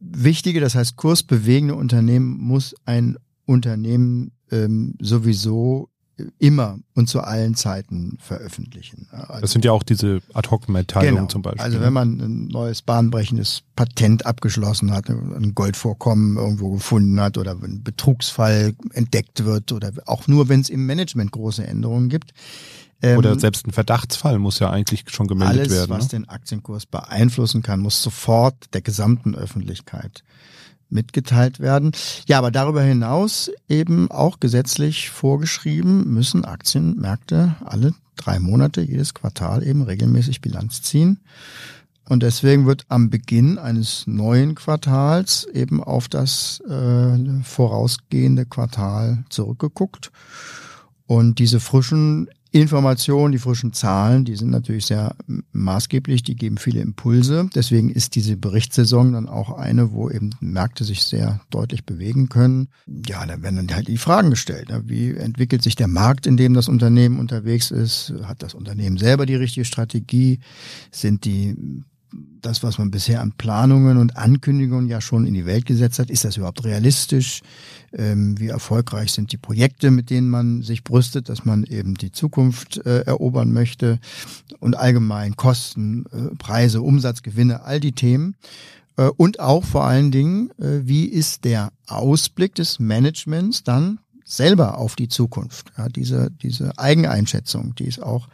wichtige, 0.00 0.60
das 0.60 0.74
heißt 0.74 0.96
kursbewegende 0.96 1.74
Unternehmen 1.74 2.38
muss 2.38 2.74
ein 2.84 3.16
Unternehmen 3.46 4.32
ähm, 4.50 4.94
sowieso 5.00 5.88
immer 6.38 6.78
und 6.94 7.08
zu 7.08 7.20
allen 7.20 7.54
Zeiten 7.54 8.18
veröffentlichen. 8.20 9.06
Also, 9.10 9.40
das 9.40 9.52
sind 9.52 9.64
ja 9.64 9.72
auch 9.72 9.82
diese 9.82 10.20
Ad-Hoc-Mitteilungen 10.34 11.14
genau. 11.14 11.28
zum 11.28 11.42
Beispiel. 11.42 11.62
Also 11.62 11.80
wenn 11.80 11.92
man 11.92 12.20
ein 12.20 12.48
neues 12.48 12.82
bahnbrechendes 12.82 13.62
Patent 13.76 14.26
abgeschlossen 14.26 14.92
hat, 14.92 15.08
ein 15.08 15.54
Goldvorkommen 15.54 16.36
irgendwo 16.36 16.70
gefunden 16.70 17.20
hat 17.20 17.38
oder 17.38 17.52
ein 17.62 17.82
Betrugsfall 17.82 18.74
entdeckt 18.92 19.44
wird 19.44 19.72
oder 19.72 19.92
auch 20.06 20.26
nur, 20.26 20.48
wenn 20.48 20.60
es 20.60 20.70
im 20.70 20.86
Management 20.86 21.30
große 21.32 21.66
Änderungen 21.66 22.08
gibt, 22.08 22.32
oder 23.02 23.32
ähm, 23.32 23.38
selbst 23.38 23.66
ein 23.66 23.72
Verdachtsfall 23.72 24.38
muss 24.38 24.58
ja 24.58 24.70
eigentlich 24.70 25.04
schon 25.08 25.28
gemeldet 25.28 25.58
alles, 25.58 25.72
werden. 25.72 25.92
Alles, 25.92 26.04
was 26.06 26.12
ne? 26.12 26.18
den 26.18 26.28
Aktienkurs 26.28 26.86
beeinflussen 26.86 27.62
kann, 27.62 27.80
muss 27.80 28.02
sofort 28.02 28.74
der 28.74 28.80
gesamten 28.80 29.34
Öffentlichkeit 29.34 30.24
mitgeteilt 30.90 31.60
werden. 31.60 31.92
Ja, 32.26 32.38
aber 32.38 32.50
darüber 32.50 32.82
hinaus 32.82 33.50
eben 33.68 34.10
auch 34.10 34.40
gesetzlich 34.40 35.10
vorgeschrieben, 35.10 36.12
müssen 36.12 36.44
Aktienmärkte 36.44 37.56
alle 37.64 37.94
drei 38.16 38.40
Monate, 38.40 38.80
jedes 38.80 39.14
Quartal 39.14 39.62
eben 39.62 39.82
regelmäßig 39.82 40.40
Bilanz 40.40 40.82
ziehen. 40.82 41.20
Und 42.08 42.22
deswegen 42.22 42.66
wird 42.66 42.86
am 42.88 43.10
Beginn 43.10 43.58
eines 43.58 44.06
neuen 44.06 44.54
Quartals 44.54 45.46
eben 45.52 45.84
auf 45.84 46.08
das 46.08 46.60
äh, 46.68 47.42
vorausgehende 47.42 48.46
Quartal 48.46 49.24
zurückgeguckt. 49.28 50.10
Und 51.06 51.38
diese 51.38 51.60
frischen 51.60 52.28
Informationen, 52.50 53.32
die 53.32 53.38
frischen 53.38 53.72
Zahlen, 53.74 54.24
die 54.24 54.36
sind 54.36 54.50
natürlich 54.50 54.86
sehr 54.86 55.14
maßgeblich, 55.52 56.22
die 56.22 56.34
geben 56.34 56.56
viele 56.56 56.80
Impulse. 56.80 57.48
Deswegen 57.54 57.90
ist 57.90 58.14
diese 58.14 58.36
Berichtssaison 58.36 59.12
dann 59.12 59.28
auch 59.28 59.58
eine, 59.58 59.92
wo 59.92 60.08
eben 60.08 60.30
Märkte 60.40 60.84
sich 60.84 61.04
sehr 61.04 61.40
deutlich 61.50 61.84
bewegen 61.84 62.28
können. 62.30 62.68
Ja, 62.86 63.26
da 63.26 63.42
werden 63.42 63.56
dann 63.56 63.74
halt 63.76 63.88
die 63.88 63.98
Fragen 63.98 64.30
gestellt. 64.30 64.70
Ne? 64.70 64.82
Wie 64.86 65.14
entwickelt 65.14 65.62
sich 65.62 65.76
der 65.76 65.88
Markt, 65.88 66.26
in 66.26 66.38
dem 66.38 66.54
das 66.54 66.68
Unternehmen 66.68 67.18
unterwegs 67.18 67.70
ist? 67.70 68.14
Hat 68.22 68.42
das 68.42 68.54
Unternehmen 68.54 68.96
selber 68.96 69.26
die 69.26 69.34
richtige 69.34 69.66
Strategie? 69.66 70.40
Sind 70.90 71.26
die 71.26 71.54
das, 72.40 72.62
was 72.62 72.78
man 72.78 72.90
bisher 72.90 73.20
an 73.20 73.32
Planungen 73.32 73.98
und 73.98 74.16
Ankündigungen 74.16 74.88
ja 74.88 75.00
schon 75.00 75.26
in 75.26 75.34
die 75.34 75.46
Welt 75.46 75.66
gesetzt 75.66 75.98
hat, 75.98 76.10
ist 76.10 76.24
das 76.24 76.36
überhaupt 76.36 76.64
realistisch? 76.64 77.42
Ähm, 77.92 78.38
wie 78.38 78.48
erfolgreich 78.48 79.12
sind 79.12 79.32
die 79.32 79.36
Projekte, 79.38 79.90
mit 79.90 80.10
denen 80.10 80.28
man 80.28 80.62
sich 80.62 80.84
brüstet, 80.84 81.28
dass 81.28 81.44
man 81.44 81.64
eben 81.64 81.94
die 81.94 82.12
Zukunft 82.12 82.84
äh, 82.84 83.00
erobern 83.02 83.52
möchte 83.52 83.98
und 84.60 84.76
allgemein 84.76 85.36
Kosten, 85.36 86.04
äh, 86.12 86.34
Preise, 86.36 86.82
Umsatzgewinne, 86.82 87.64
all 87.64 87.80
die 87.80 87.92
Themen. 87.92 88.36
Äh, 88.96 89.08
und 89.16 89.40
auch 89.40 89.64
vor 89.64 89.84
allen 89.84 90.10
Dingen, 90.10 90.50
äh, 90.58 90.80
wie 90.86 91.06
ist 91.06 91.44
der 91.44 91.72
Ausblick 91.86 92.54
des 92.54 92.78
Managements 92.78 93.64
dann 93.64 94.00
selber 94.24 94.76
auf 94.76 94.94
die 94.94 95.08
Zukunft? 95.08 95.72
Ja, 95.78 95.88
diese, 95.88 96.30
diese 96.42 96.78
Eigeneinschätzung, 96.78 97.74
die 97.76 97.86
ist 97.86 98.02
auch 98.02 98.28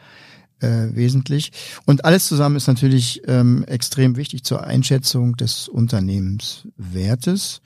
äh, 0.60 0.88
wesentlich. 0.94 1.52
Und 1.84 2.04
alles 2.04 2.26
zusammen 2.26 2.56
ist 2.56 2.66
natürlich 2.66 3.22
ähm, 3.26 3.64
extrem 3.64 4.16
wichtig 4.16 4.44
zur 4.44 4.64
Einschätzung 4.64 5.36
des 5.36 5.68
Unternehmenswertes. 5.68 7.60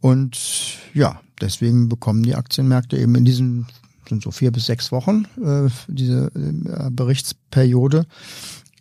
Und 0.00 0.78
ja, 0.94 1.20
deswegen 1.40 1.88
bekommen 1.88 2.22
die 2.22 2.34
Aktienmärkte 2.34 2.96
eben 2.96 3.14
in 3.14 3.24
diesen 3.24 3.66
sind 4.10 4.22
so 4.22 4.30
vier 4.30 4.52
bis 4.52 4.66
sechs 4.66 4.92
Wochen 4.92 5.24
äh, 5.42 5.70
diese 5.88 6.30
äh, 6.34 6.90
Berichtsperiode. 6.90 8.06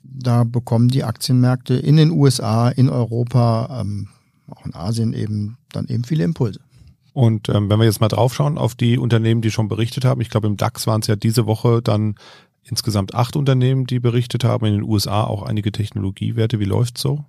Da 0.03 0.43
bekommen 0.43 0.89
die 0.89 1.03
Aktienmärkte 1.03 1.75
in 1.75 1.95
den 1.97 2.11
USA, 2.11 2.69
in 2.69 2.89
Europa, 2.89 3.79
ähm, 3.81 4.09
auch 4.49 4.65
in 4.65 4.73
Asien 4.73 5.13
eben 5.13 5.57
dann 5.71 5.87
eben 5.87 6.03
viele 6.03 6.23
Impulse. 6.23 6.59
Und 7.13 7.49
ähm, 7.49 7.69
wenn 7.69 7.79
wir 7.79 7.85
jetzt 7.85 8.01
mal 8.01 8.07
draufschauen 8.07 8.57
auf 8.57 8.75
die 8.75 8.97
Unternehmen, 8.97 9.41
die 9.41 9.51
schon 9.51 9.67
berichtet 9.67 10.03
haben, 10.03 10.21
ich 10.21 10.29
glaube 10.29 10.47
im 10.47 10.57
DAX 10.57 10.87
waren 10.87 11.01
es 11.01 11.07
ja 11.07 11.15
diese 11.15 11.45
Woche 11.45 11.81
dann 11.81 12.15
insgesamt 12.63 13.13
acht 13.13 13.35
Unternehmen, 13.35 13.85
die 13.85 13.99
berichtet 13.99 14.43
haben, 14.43 14.65
in 14.65 14.73
den 14.73 14.83
USA 14.83 15.23
auch 15.23 15.43
einige 15.43 15.71
Technologiewerte. 15.71 16.59
Wie 16.59 16.65
läuft's 16.65 17.01
so? 17.01 17.25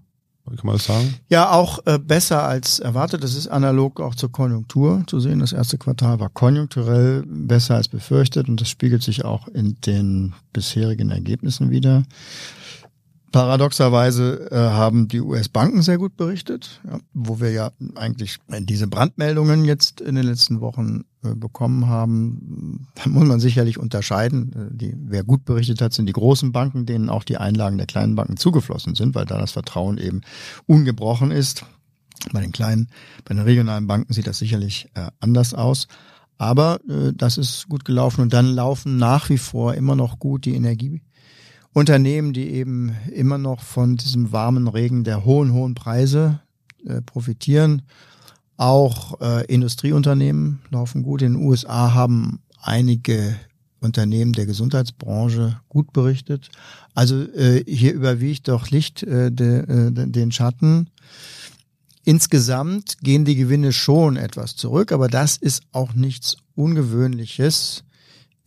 Kann 0.46 0.66
man 0.66 0.76
das 0.76 0.86
sagen? 0.86 1.14
Ja, 1.28 1.52
auch 1.52 1.78
äh, 1.86 1.98
besser 1.98 2.42
als 2.42 2.80
erwartet. 2.80 3.22
Das 3.22 3.34
ist 3.34 3.46
analog 3.46 4.00
auch 4.00 4.14
zur 4.14 4.32
Konjunktur 4.32 5.04
zu 5.06 5.20
sehen. 5.20 5.38
Das 5.38 5.52
erste 5.52 5.78
Quartal 5.78 6.18
war 6.18 6.28
konjunkturell 6.28 7.22
besser 7.26 7.76
als 7.76 7.88
befürchtet 7.88 8.48
und 8.48 8.60
das 8.60 8.68
spiegelt 8.68 9.02
sich 9.02 9.24
auch 9.24 9.46
in 9.48 9.76
den 9.86 10.34
bisherigen 10.52 11.10
Ergebnissen 11.10 11.70
wieder. 11.70 12.02
Paradoxerweise 13.32 14.50
äh, 14.50 14.56
haben 14.56 15.06
die 15.06 15.20
US-Banken 15.20 15.82
sehr 15.82 15.98
gut 15.98 16.16
berichtet, 16.16 16.80
ja, 16.84 16.98
wo 17.14 17.40
wir 17.40 17.52
ja 17.52 17.70
eigentlich 17.94 18.38
diese 18.48 18.88
Brandmeldungen 18.88 19.64
jetzt 19.64 20.00
in 20.00 20.16
den 20.16 20.26
letzten 20.26 20.60
Wochen 20.60 21.04
äh, 21.22 21.36
bekommen 21.36 21.86
haben. 21.86 22.88
Da 22.96 23.08
muss 23.08 23.28
man 23.28 23.38
sicherlich 23.38 23.78
unterscheiden. 23.78 24.52
Äh, 24.52 24.76
die, 24.76 24.94
wer 24.96 25.22
gut 25.22 25.44
berichtet 25.44 25.80
hat, 25.80 25.92
sind 25.92 26.06
die 26.06 26.12
großen 26.12 26.50
Banken, 26.50 26.86
denen 26.86 27.08
auch 27.08 27.22
die 27.22 27.36
Einlagen 27.36 27.78
der 27.78 27.86
kleinen 27.86 28.16
Banken 28.16 28.36
zugeflossen 28.36 28.96
sind, 28.96 29.14
weil 29.14 29.26
da 29.26 29.38
das 29.38 29.52
Vertrauen 29.52 29.98
eben 29.98 30.22
ungebrochen 30.66 31.30
ist. 31.30 31.64
Bei 32.32 32.40
den 32.40 32.52
kleinen, 32.52 32.88
bei 33.24 33.34
den 33.34 33.44
regionalen 33.44 33.86
Banken 33.86 34.12
sieht 34.12 34.26
das 34.26 34.38
sicherlich 34.38 34.90
äh, 34.94 35.06
anders 35.20 35.54
aus. 35.54 35.86
Aber 36.36 36.80
äh, 36.88 37.12
das 37.14 37.38
ist 37.38 37.68
gut 37.68 37.84
gelaufen 37.84 38.22
und 38.22 38.32
dann 38.32 38.46
laufen 38.46 38.96
nach 38.96 39.28
wie 39.28 39.38
vor 39.38 39.74
immer 39.74 39.94
noch 39.94 40.18
gut 40.18 40.46
die 40.46 40.54
Energie 40.54 41.02
Unternehmen, 41.72 42.32
die 42.32 42.50
eben 42.50 42.96
immer 43.14 43.38
noch 43.38 43.62
von 43.62 43.96
diesem 43.96 44.32
warmen 44.32 44.66
Regen 44.66 45.04
der 45.04 45.24
hohen, 45.24 45.52
hohen 45.52 45.74
Preise 45.74 46.40
äh, 46.84 47.00
profitieren. 47.00 47.82
Auch 48.56 49.20
äh, 49.20 49.44
Industrieunternehmen 49.46 50.60
laufen 50.70 51.02
gut. 51.02 51.22
In 51.22 51.34
den 51.34 51.42
USA 51.42 51.94
haben 51.94 52.40
einige 52.60 53.36
Unternehmen 53.80 54.32
der 54.32 54.46
Gesundheitsbranche 54.46 55.60
gut 55.68 55.92
berichtet. 55.92 56.50
Also 56.94 57.22
äh, 57.22 57.64
hier 57.66 57.94
überwiegt 57.94 58.48
doch 58.48 58.68
Licht 58.70 59.02
äh, 59.02 59.30
de, 59.32 59.60
äh, 59.60 59.90
den 59.90 60.32
Schatten. 60.32 60.90
Insgesamt 62.04 62.98
gehen 63.02 63.24
die 63.24 63.36
Gewinne 63.36 63.72
schon 63.72 64.16
etwas 64.16 64.56
zurück, 64.56 64.92
aber 64.92 65.08
das 65.08 65.36
ist 65.36 65.62
auch 65.72 65.94
nichts 65.94 66.36
Ungewöhnliches 66.54 67.84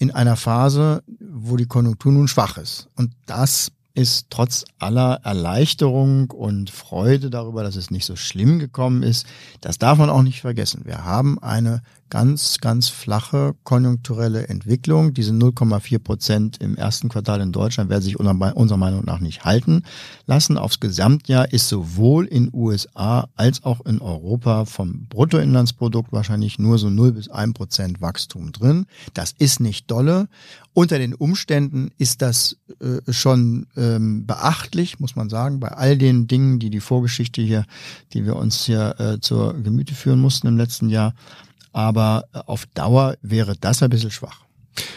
in 0.04 0.12
einer 0.12 0.36
Phase, 0.36 1.02
wo 1.18 1.56
die 1.56 1.66
Konjunktur 1.66 2.12
nun 2.12 2.28
schwach 2.28 2.58
ist. 2.58 2.90
Und 2.98 3.14
das 3.26 3.72
ist 3.96 4.28
trotz 4.30 4.66
aller 4.80 5.22
Erleichterung 5.24 6.30
und 6.32 6.70
Freude 6.70 7.30
darüber, 7.30 7.64
dass 7.64 7.78
es 7.78 7.90
nicht 7.90 8.04
so 8.06 8.18
schlimm 8.18 8.60
gekommen 8.60 9.02
ist, 9.02 9.26
das 9.62 9.78
darf 9.78 9.98
man 9.98 10.10
auch 10.10 10.24
nicht 10.24 10.42
vergessen. 10.42 10.82
Wir 10.84 11.06
haben 11.06 11.42
eine 11.42 11.82
ganz, 12.14 12.60
ganz 12.60 12.90
flache 12.90 13.56
konjunkturelle 13.64 14.48
Entwicklung. 14.48 15.16
Diese 15.16 15.32
0,4 15.32 15.98
Prozent 15.98 16.58
im 16.62 16.78
ersten 16.78 17.10
Quartal 17.10 17.42
in 17.42 17.52
Deutschland 17.52 17.90
werden 17.90 18.04
sich 18.04 18.20
unserer 18.20 18.78
Meinung 18.78 19.04
nach 19.04 19.20
nicht 19.20 19.46
halten 19.46 19.82
lassen. 20.28 20.60
Aufs 20.60 20.80
Gesamtjahr 20.80 21.52
ist 21.52 21.70
sowohl 21.70 22.28
in 22.28 22.52
USA 22.54 23.30
als 23.34 23.64
auch 23.64 23.84
in 23.88 24.00
Europa 24.00 24.66
vom 24.66 25.08
Bruttoinlandsprodukt 25.08 26.14
wahrscheinlich 26.14 26.60
nur 26.60 26.78
so 26.78 26.92
0 26.92 27.14
bis 27.14 27.30
1 27.30 27.54
Prozent 27.56 28.00
Wachstum 28.00 28.52
drin. 28.52 28.86
Das 29.16 29.34
ist 29.40 29.60
nicht 29.60 29.90
dolle. 29.90 30.28
Unter 30.74 31.00
den 31.00 31.16
Umständen 31.16 31.90
ist 31.98 32.22
das 32.22 32.58
äh, 32.80 33.12
schon 33.12 33.66
ähm, 33.76 34.28
beachtlich, 34.28 35.00
muss 35.00 35.16
man 35.16 35.30
sagen, 35.30 35.60
bei 35.60 35.70
all 35.70 35.98
den 35.98 36.28
Dingen, 36.28 36.60
die 36.60 36.70
die 36.70 36.80
Vorgeschichte 36.80 37.42
hier, 37.42 37.66
die 38.14 38.24
wir 38.24 38.36
uns 38.36 38.66
hier 38.66 39.00
äh, 39.00 39.20
zur 39.20 39.56
Gemüte 39.64 39.96
führen 39.96 40.20
mussten 40.20 40.46
im 40.46 40.58
letzten 40.58 40.90
Jahr 40.90 41.16
aber 41.74 42.26
äh, 42.34 42.40
auf 42.46 42.66
Dauer 42.68 43.16
wäre 43.22 43.56
das 43.60 43.84
ein 43.84 43.90
bisschen 43.90 44.12
schwach. 44.12 44.46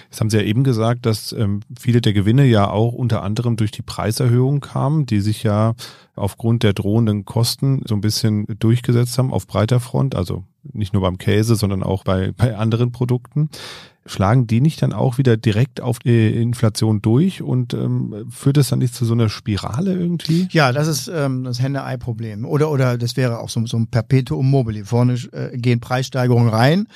Jetzt 0.05 0.21
haben 0.21 0.31
Sie 0.31 0.39
ja 0.39 0.43
eben 0.43 0.65
gesagt, 0.65 1.05
dass 1.05 1.33
ähm, 1.33 1.61
viele 1.79 2.01
der 2.01 2.15
Gewinne 2.15 2.47
ja 2.47 2.71
auch 2.71 2.93
unter 2.93 3.23
anderem 3.23 3.57
durch 3.57 3.71
die 3.71 3.83
Preiserhöhung 3.83 4.61
kamen, 4.61 5.05
die 5.05 5.21
sich 5.21 5.43
ja 5.43 5.75
aufgrund 6.15 6.63
der 6.63 6.73
drohenden 6.73 7.25
Kosten 7.27 7.83
so 7.85 7.95
ein 7.95 8.01
bisschen 8.01 8.47
durchgesetzt 8.59 9.19
haben 9.19 9.33
auf 9.33 9.47
breiter 9.47 9.81
Front, 9.81 10.15
also 10.15 10.45
nicht 10.63 10.95
nur 10.95 11.03
beim 11.03 11.19
Käse, 11.19 11.57
sondern 11.57 11.83
auch 11.83 12.05
bei, 12.05 12.33
bei 12.33 12.57
anderen 12.57 12.93
Produkten 12.93 13.51
schlagen 14.07 14.47
die 14.47 14.61
nicht 14.61 14.83
dann 14.83 14.93
auch 14.93 15.19
wieder 15.19 15.37
direkt 15.37 15.81
auf 15.81 15.99
die 15.99 16.29
Inflation 16.35 17.03
durch 17.03 17.43
und 17.43 17.75
ähm, 17.75 18.27
führt 18.31 18.57
es 18.57 18.69
dann 18.69 18.79
nicht 18.79 18.95
zu 18.95 19.05
so 19.05 19.15
einer 19.15 19.29
Spirale 19.29 19.95
irgendwie? 19.95 20.49
Ja, 20.51 20.73
das 20.73 20.89
ist 20.89 21.09
ähm, 21.09 21.45
das 21.45 21.61
Henne-Ei-Problem. 21.61 22.45
Oder, 22.45 22.71
oder 22.71 22.99
das 22.99 23.17
wäre 23.17 23.41
auch 23.41 23.49
so, 23.49 23.65
so 23.67 23.77
ein 23.77 23.89
Perpetuum 23.89 24.49
mobile. 24.49 24.85
Vorne 24.85 25.15
äh, 25.33 25.57
gehen 25.57 25.81
Preissteigerungen 25.81 26.49
rein 26.49 26.87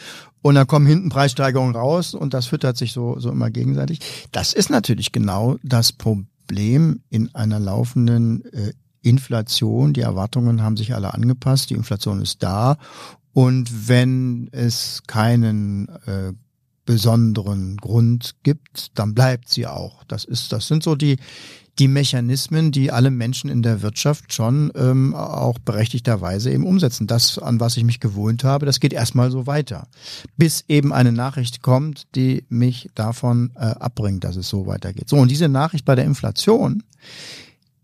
und 0.42 0.54
dann 0.54 0.66
kommen 0.66 0.86
hinten 0.86 1.08
Preissteigerungen 1.10 1.74
raus 1.74 2.14
und 2.14 2.34
das 2.34 2.46
füttert 2.46 2.76
sich 2.76 2.92
so, 2.92 3.18
so 3.18 3.30
immer 3.30 3.50
gegenseitig. 3.50 4.00
Das 4.32 4.52
ist 4.52 4.70
natürlich 4.70 5.12
genau 5.12 5.56
das 5.62 5.92
Problem 5.92 7.00
in 7.10 7.34
einer 7.34 7.58
laufenden 7.58 8.44
äh, 8.52 8.72
Inflation. 9.02 9.92
Die 9.92 10.02
Erwartungen 10.02 10.62
haben 10.62 10.76
sich 10.76 10.94
alle 10.94 11.14
angepasst, 11.14 11.70
die 11.70 11.74
Inflation 11.74 12.20
ist 12.20 12.42
da 12.42 12.76
und 13.32 13.88
wenn 13.88 14.48
es 14.52 15.02
keinen 15.06 15.88
äh, 16.06 16.32
besonderen 16.90 17.76
Grund 17.76 18.34
gibt, 18.42 18.98
dann 18.98 19.14
bleibt 19.14 19.48
sie 19.48 19.68
auch. 19.68 20.02
Das 20.08 20.24
ist, 20.24 20.50
das 20.50 20.66
sind 20.66 20.82
so 20.82 20.96
die 20.96 21.18
die 21.78 21.86
Mechanismen, 21.86 22.72
die 22.72 22.90
alle 22.90 23.12
Menschen 23.12 23.48
in 23.48 23.62
der 23.62 23.80
Wirtschaft 23.80 24.34
schon 24.34 24.72
ähm, 24.74 25.14
auch 25.14 25.58
berechtigterweise 25.60 26.50
eben 26.50 26.66
umsetzen. 26.66 27.06
Das, 27.06 27.38
an 27.38 27.60
was 27.60 27.76
ich 27.76 27.84
mich 27.84 28.00
gewohnt 28.00 28.42
habe, 28.42 28.66
das 28.66 28.80
geht 28.80 28.92
erstmal 28.92 29.30
so 29.30 29.46
weiter, 29.46 29.86
bis 30.36 30.64
eben 30.66 30.92
eine 30.92 31.12
Nachricht 31.12 31.62
kommt, 31.62 32.08
die 32.16 32.44
mich 32.48 32.90
davon 32.96 33.52
äh, 33.54 33.60
abbringt, 33.60 34.24
dass 34.24 34.34
es 34.34 34.48
so 34.48 34.66
weitergeht. 34.66 35.08
So 35.08 35.16
und 35.16 35.30
diese 35.30 35.48
Nachricht 35.48 35.84
bei 35.84 35.94
der 35.94 36.04
Inflation, 36.04 36.82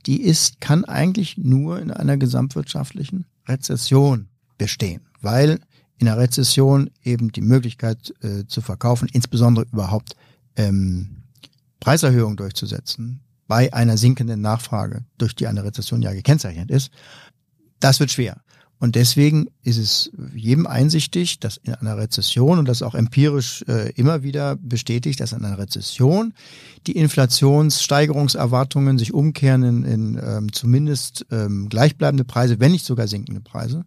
die 0.04 0.20
ist 0.20 0.60
kann 0.60 0.84
eigentlich 0.84 1.38
nur 1.38 1.78
in 1.80 1.92
einer 1.92 2.16
gesamtwirtschaftlichen 2.16 3.24
Rezession 3.48 4.28
bestehen, 4.58 5.02
weil 5.22 5.60
in 5.98 6.06
der 6.06 6.18
Rezession 6.18 6.90
eben 7.02 7.32
die 7.32 7.40
Möglichkeit 7.40 8.12
äh, 8.22 8.46
zu 8.46 8.60
verkaufen, 8.60 9.08
insbesondere 9.12 9.66
überhaupt 9.72 10.16
ähm, 10.56 11.22
Preiserhöhungen 11.80 12.36
durchzusetzen 12.36 13.20
bei 13.46 13.72
einer 13.72 13.96
sinkenden 13.96 14.40
Nachfrage, 14.40 15.04
durch 15.18 15.34
die 15.34 15.46
eine 15.46 15.64
Rezession 15.64 16.02
ja 16.02 16.12
gekennzeichnet 16.12 16.70
ist, 16.70 16.90
das 17.80 18.00
wird 18.00 18.10
schwer. 18.10 18.40
Und 18.78 18.94
deswegen 18.94 19.46
ist 19.62 19.78
es 19.78 20.10
jedem 20.34 20.66
einsichtig, 20.66 21.40
dass 21.40 21.56
in 21.56 21.72
einer 21.74 21.96
Rezession, 21.96 22.58
und 22.58 22.68
das 22.68 22.82
auch 22.82 22.94
empirisch 22.94 23.64
äh, 23.68 23.90
immer 23.92 24.22
wieder 24.22 24.56
bestätigt, 24.56 25.20
dass 25.20 25.32
in 25.32 25.42
einer 25.42 25.56
Rezession 25.56 26.34
die 26.86 26.92
Inflationssteigerungserwartungen 26.92 28.98
sich 28.98 29.14
umkehren 29.14 29.62
in, 29.62 29.84
in 29.84 30.20
ähm, 30.22 30.52
zumindest 30.52 31.24
ähm, 31.30 31.70
gleichbleibende 31.70 32.24
Preise, 32.24 32.60
wenn 32.60 32.72
nicht 32.72 32.84
sogar 32.84 33.08
sinkende 33.08 33.40
Preise. 33.40 33.86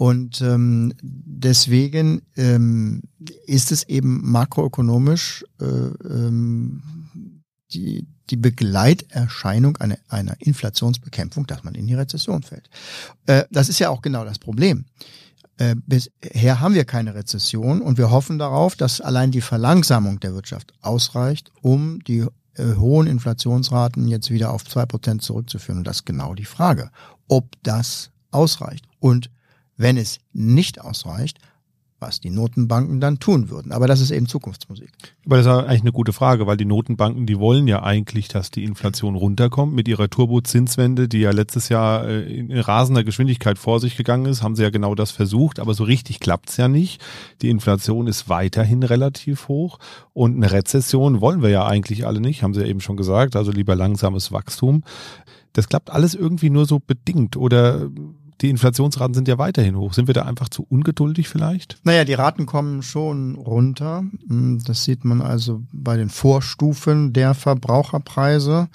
Und 0.00 0.40
ähm, 0.40 0.94
deswegen 1.02 2.22
ähm, 2.34 3.02
ist 3.44 3.70
es 3.70 3.86
eben 3.86 4.22
makroökonomisch 4.30 5.44
äh, 5.60 5.66
ähm, 5.66 7.42
die, 7.74 8.06
die 8.30 8.38
Begleiterscheinung 8.38 9.76
einer, 9.76 9.98
einer 10.08 10.36
Inflationsbekämpfung, 10.38 11.46
dass 11.46 11.64
man 11.64 11.74
in 11.74 11.86
die 11.86 11.92
Rezession 11.92 12.42
fällt. 12.42 12.70
Äh, 13.26 13.44
das 13.50 13.68
ist 13.68 13.78
ja 13.78 13.90
auch 13.90 14.00
genau 14.00 14.24
das 14.24 14.38
Problem. 14.38 14.86
Äh, 15.58 15.76
bisher 15.86 16.60
haben 16.60 16.72
wir 16.72 16.86
keine 16.86 17.14
Rezession 17.14 17.82
und 17.82 17.98
wir 17.98 18.10
hoffen 18.10 18.38
darauf, 18.38 18.76
dass 18.76 19.02
allein 19.02 19.32
die 19.32 19.42
Verlangsamung 19.42 20.18
der 20.18 20.32
Wirtschaft 20.32 20.72
ausreicht, 20.80 21.52
um 21.60 22.02
die 22.04 22.24
äh, 22.54 22.74
hohen 22.76 23.06
Inflationsraten 23.06 24.08
jetzt 24.08 24.30
wieder 24.30 24.50
auf 24.50 24.64
zwei 24.64 24.86
Prozent 24.86 25.20
zurückzuführen. 25.20 25.80
Und 25.80 25.86
das 25.86 25.96
ist 25.96 26.06
genau 26.06 26.32
die 26.34 26.46
Frage, 26.46 26.90
ob 27.28 27.52
das 27.62 28.12
ausreicht. 28.30 28.86
Und 28.98 29.30
wenn 29.80 29.96
es 29.96 30.18
nicht 30.32 30.80
ausreicht, 30.80 31.38
was 32.00 32.20
die 32.20 32.30
Notenbanken 32.30 33.00
dann 33.00 33.18
tun 33.18 33.50
würden. 33.50 33.72
Aber 33.72 33.86
das 33.86 34.00
ist 34.00 34.10
eben 34.10 34.26
Zukunftsmusik. 34.26 34.90
Aber 35.26 35.36
das 35.36 35.46
ist 35.46 35.52
eigentlich 35.52 35.82
eine 35.82 35.92
gute 35.92 36.12
Frage, 36.12 36.46
weil 36.46 36.56
die 36.56 36.64
Notenbanken, 36.64 37.26
die 37.26 37.38
wollen 37.38 37.68
ja 37.68 37.82
eigentlich, 37.82 38.28
dass 38.28 38.50
die 38.50 38.64
Inflation 38.64 39.14
runterkommt. 39.14 39.74
Mit 39.74 39.86
ihrer 39.86 40.08
Turbozinswende, 40.08 41.08
die 41.08 41.20
ja 41.20 41.30
letztes 41.30 41.68
Jahr 41.68 42.06
äh, 42.08 42.22
in 42.22 42.52
rasender 42.52 43.04
Geschwindigkeit 43.04 43.58
vor 43.58 43.80
sich 43.80 43.96
gegangen 43.96 44.26
ist, 44.26 44.42
haben 44.42 44.56
sie 44.56 44.62
ja 44.62 44.70
genau 44.70 44.94
das 44.94 45.10
versucht. 45.10 45.60
Aber 45.60 45.74
so 45.74 45.84
richtig 45.84 46.20
klappt's 46.20 46.56
ja 46.56 46.68
nicht. 46.68 47.02
Die 47.42 47.50
Inflation 47.50 48.06
ist 48.06 48.28
weiterhin 48.28 48.82
relativ 48.82 49.48
hoch. 49.48 49.78
Und 50.14 50.36
eine 50.36 50.52
Rezession 50.52 51.20
wollen 51.20 51.42
wir 51.42 51.50
ja 51.50 51.66
eigentlich 51.66 52.06
alle 52.06 52.20
nicht, 52.20 52.42
haben 52.42 52.54
sie 52.54 52.60
ja 52.60 52.66
eben 52.66 52.80
schon 52.80 52.96
gesagt. 52.96 53.36
Also 53.36 53.52
lieber 53.52 53.76
langsames 53.76 54.32
Wachstum. 54.32 54.84
Das 55.52 55.68
klappt 55.68 55.90
alles 55.90 56.14
irgendwie 56.14 56.50
nur 56.50 56.64
so 56.64 56.78
bedingt. 56.78 57.36
Oder 57.36 57.90
die 58.40 58.48
Inflationsraten 58.48 59.14
sind 59.14 59.28
ja 59.28 59.38
weiterhin 59.38 59.76
hoch. 59.76 59.92
Sind 59.92 60.06
wir 60.06 60.14
da 60.14 60.22
einfach 60.22 60.48
zu 60.48 60.66
ungeduldig 60.68 61.28
vielleicht? 61.28 61.78
Naja, 61.84 62.04
die 62.04 62.14
Raten 62.14 62.46
kommen 62.46 62.82
schon 62.82 63.34
runter. 63.34 64.04
Hm, 64.28 64.62
das 64.64 64.84
sieht 64.84 65.04
man 65.04 65.20
also 65.20 65.62
bei 65.72 65.96
den 65.96 66.08
Vorstufen 66.08 67.12
der 67.12 67.34
Verbraucherpreise, 67.34 68.68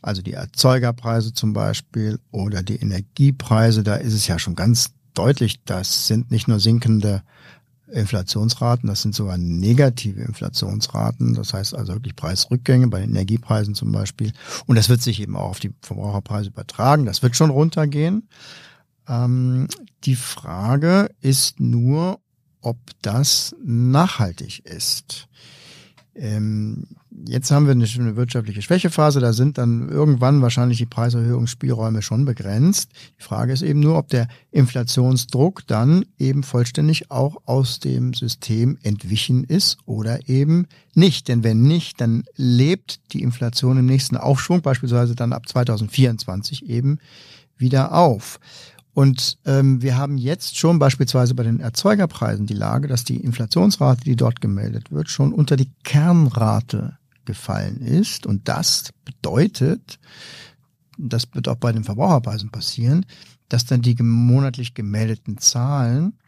also 0.00 0.22
die 0.22 0.32
Erzeugerpreise 0.32 1.34
zum 1.34 1.52
Beispiel 1.52 2.18
oder 2.30 2.62
die 2.62 2.76
Energiepreise. 2.76 3.82
Da 3.82 3.96
ist 3.96 4.14
es 4.14 4.26
ja 4.26 4.38
schon 4.38 4.54
ganz 4.54 4.92
deutlich, 5.14 5.62
das 5.64 6.06
sind 6.06 6.30
nicht 6.30 6.48
nur 6.48 6.60
sinkende 6.60 7.22
Inflationsraten, 7.92 8.88
das 8.88 9.02
sind 9.02 9.14
sogar 9.14 9.36
negative 9.36 10.22
Inflationsraten, 10.22 11.34
das 11.34 11.52
heißt 11.52 11.74
also 11.74 11.94
wirklich 11.94 12.14
Preisrückgänge 12.16 12.86
bei 12.86 13.00
den 13.00 13.10
Energiepreisen 13.10 13.74
zum 13.74 13.92
Beispiel. 13.92 14.32
Und 14.66 14.76
das 14.76 14.88
wird 14.88 15.02
sich 15.02 15.20
eben 15.20 15.36
auch 15.36 15.50
auf 15.50 15.60
die 15.60 15.72
Verbraucherpreise 15.82 16.50
übertragen. 16.50 17.04
Das 17.04 17.22
wird 17.22 17.36
schon 17.36 17.50
runtergehen. 17.50 18.28
Ähm, 19.10 19.66
die 20.04 20.16
Frage 20.16 21.10
ist 21.20 21.60
nur, 21.60 22.20
ob 22.62 22.78
das 23.02 23.54
nachhaltig 23.62 24.64
ist. 24.64 25.26
Ähm, 26.14 26.84
jetzt 27.26 27.50
haben 27.50 27.66
wir 27.66 27.72
eine, 27.72 27.86
eine 27.86 28.16
wirtschaftliche 28.16 28.62
Schwächephase, 28.62 29.20
da 29.20 29.32
sind 29.32 29.58
dann 29.58 29.88
irgendwann 29.88 30.42
wahrscheinlich 30.42 30.78
die 30.78 30.86
Preiserhöhungsspielräume 30.86 32.02
schon 32.02 32.24
begrenzt. 32.24 32.90
Die 33.18 33.22
Frage 33.22 33.52
ist 33.52 33.62
eben 33.62 33.80
nur, 33.80 33.96
ob 33.96 34.08
der 34.08 34.28
Inflationsdruck 34.50 35.66
dann 35.66 36.04
eben 36.18 36.42
vollständig 36.42 37.10
auch 37.10 37.36
aus 37.46 37.80
dem 37.80 38.14
System 38.14 38.78
entwichen 38.82 39.44
ist 39.44 39.78
oder 39.86 40.28
eben 40.28 40.66
nicht. 40.94 41.28
Denn 41.28 41.42
wenn 41.42 41.62
nicht, 41.62 42.00
dann 42.00 42.24
lebt 42.36 43.00
die 43.12 43.22
Inflation 43.22 43.78
im 43.78 43.86
nächsten 43.86 44.16
Aufschwung, 44.16 44.62
beispielsweise 44.62 45.14
dann 45.14 45.32
ab 45.32 45.48
2024 45.48 46.68
eben 46.68 46.98
wieder 47.56 47.94
auf. 47.94 48.38
Und 49.00 49.38
ähm, 49.46 49.80
wir 49.80 49.96
haben 49.96 50.18
jetzt 50.18 50.58
schon 50.58 50.78
beispielsweise 50.78 51.34
bei 51.34 51.42
den 51.42 51.58
Erzeugerpreisen 51.58 52.44
die 52.44 52.52
Lage, 52.52 52.86
dass 52.86 53.02
die 53.02 53.16
Inflationsrate, 53.16 54.04
die 54.04 54.14
dort 54.14 54.42
gemeldet 54.42 54.92
wird, 54.92 55.08
schon 55.08 55.32
unter 55.32 55.56
die 55.56 55.70
Kernrate 55.84 56.98
gefallen 57.24 57.80
ist. 57.80 58.26
Und 58.26 58.46
das 58.46 58.90
bedeutet, 59.06 59.98
das 60.98 61.24
wird 61.32 61.48
auch 61.48 61.56
bei 61.56 61.72
den 61.72 61.84
Verbraucherpreisen 61.84 62.50
passieren, 62.50 63.06
dass 63.48 63.64
dann 63.64 63.80
die 63.80 63.96
monatlich 64.02 64.74
gemeldeten 64.74 65.38
Zahlen 65.38 66.18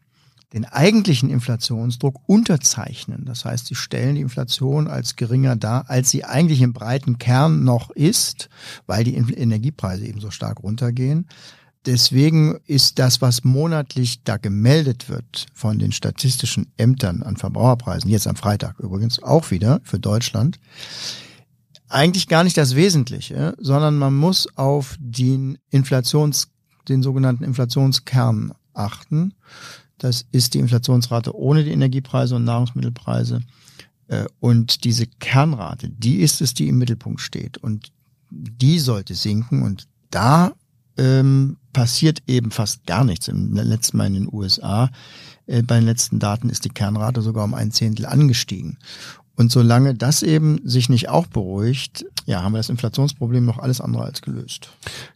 den 0.55 0.65
eigentlichen 0.65 1.29
Inflationsdruck 1.29 2.21
unterzeichnen. 2.27 3.27
Das 3.27 3.45
heißt, 3.45 3.67
sie 3.67 3.75
stellen 3.75 4.15
die 4.15 4.23
Inflation 4.23 4.89
als 4.89 5.17
geringer 5.17 5.57
dar, 5.57 5.91
als 5.91 6.09
sie 6.09 6.25
eigentlich 6.25 6.63
im 6.63 6.73
breiten 6.73 7.19
Kern 7.19 7.65
noch 7.65 7.91
ist, 7.91 8.49
weil 8.87 9.05
die 9.05 9.15
Energiepreise 9.15 10.07
eben 10.07 10.21
so 10.21 10.31
stark 10.31 10.63
runtergehen. 10.63 11.27
Deswegen 11.85 12.61
ist 12.67 13.01
das, 13.01 13.21
was 13.21 13.43
monatlich 13.43 14.23
da 14.23 14.37
gemeldet 14.37 15.09
wird 15.09 15.47
von 15.53 15.79
den 15.79 15.91
statistischen 15.91 16.73
Ämtern 16.77 17.23
an 17.23 17.37
Verbraucherpreisen, 17.37 18.09
jetzt 18.09 18.29
am 18.29 18.37
Freitag 18.37 18.79
übrigens 18.79 19.21
auch 19.23 19.51
wieder 19.51 19.81
für 19.83 19.99
Deutschland, 19.99 20.61
eigentlich 21.89 22.29
gar 22.29 22.45
nicht 22.45 22.57
das 22.57 22.77
Wesentliche, 22.77 23.55
sondern 23.59 23.99
man 23.99 24.15
muss 24.15 24.47
auf 24.57 24.97
den 24.99 25.59
Inflations, 25.71 26.49
den 26.89 27.03
sogenannten 27.03 27.45
Inflationskern 27.45 28.53
achten. 28.73 29.35
Das 29.99 30.25
ist 30.33 30.55
die 30.55 30.59
Inflationsrate 30.59 31.37
ohne 31.37 31.65
die 31.65 31.71
Energiepreise 31.71 32.37
und 32.37 32.45
Nahrungsmittelpreise. 32.45 33.41
Äh, 34.09 34.25
und 34.41 34.85
diese 34.85 35.07
Kernrate, 35.07 35.89
die 35.91 36.17
ist 36.17 36.41
es, 36.41 36.55
die 36.55 36.69
im 36.69 36.79
Mittelpunkt 36.79 37.21
steht. 37.21 37.59
Und 37.59 37.93
die 38.31 38.79
sollte 38.79 39.15
sinken. 39.15 39.63
Und 39.63 39.87
da 40.11 40.53
ähm, 40.99 41.57
passiert 41.73 42.23
eben 42.27 42.51
fast 42.51 42.87
gar 42.87 43.05
nichts. 43.05 43.29
Im 43.29 43.55
letzten 43.55 43.97
Mal 43.97 44.07
in 44.07 44.15
den 44.15 44.29
USA, 44.33 44.91
äh, 45.47 45.63
bei 45.63 45.77
den 45.77 45.87
letzten 45.87 46.19
Daten 46.19 46.51
ist 46.51 46.65
die 46.65 46.71
Kernrate 46.71 47.23
sogar 47.23 47.45
um 47.45 47.55
ein 47.55 47.71
Zehntel 47.71 48.07
angestiegen. 48.07 48.79
Und 49.35 49.51
solange 49.51 49.95
das 49.95 50.23
eben 50.23 50.61
sich 50.63 50.91
nicht 50.91 51.09
auch 51.09 51.27
beruhigt, 51.27 52.05
ja, 52.27 52.43
haben 52.43 52.53
wir 52.53 52.59
das 52.59 52.69
Inflationsproblem 52.69 53.45
noch 53.45 53.59
alles 53.59 53.81
andere 53.81 54.05
als 54.05 54.21
gelöst. 54.21 54.71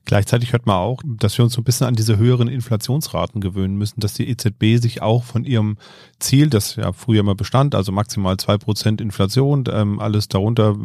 Gleichzeitig 0.06 0.52
hört 0.52 0.66
man 0.66 0.76
auch, 0.76 1.02
dass 1.04 1.36
wir 1.36 1.44
uns 1.44 1.52
so 1.52 1.60
ein 1.60 1.64
bisschen 1.64 1.86
an 1.86 1.94
diese 1.94 2.16
höheren 2.16 2.48
Inflationsraten 2.48 3.40
gewöhnen 3.40 3.76
müssen, 3.76 4.00
dass 4.00 4.14
die 4.14 4.28
EZB 4.28 4.80
sich 4.80 5.02
auch 5.02 5.22
von 5.22 5.44
ihrem 5.44 5.76
Ziel, 6.18 6.48
das 6.48 6.76
ja 6.76 6.92
früher 6.92 7.20
immer 7.20 7.34
bestand, 7.34 7.74
also 7.74 7.92
maximal 7.92 8.38
zwei 8.38 8.56
Prozent 8.56 9.00
Inflation, 9.00 9.64
ähm, 9.70 10.00
alles 10.00 10.28
darunter 10.28 10.76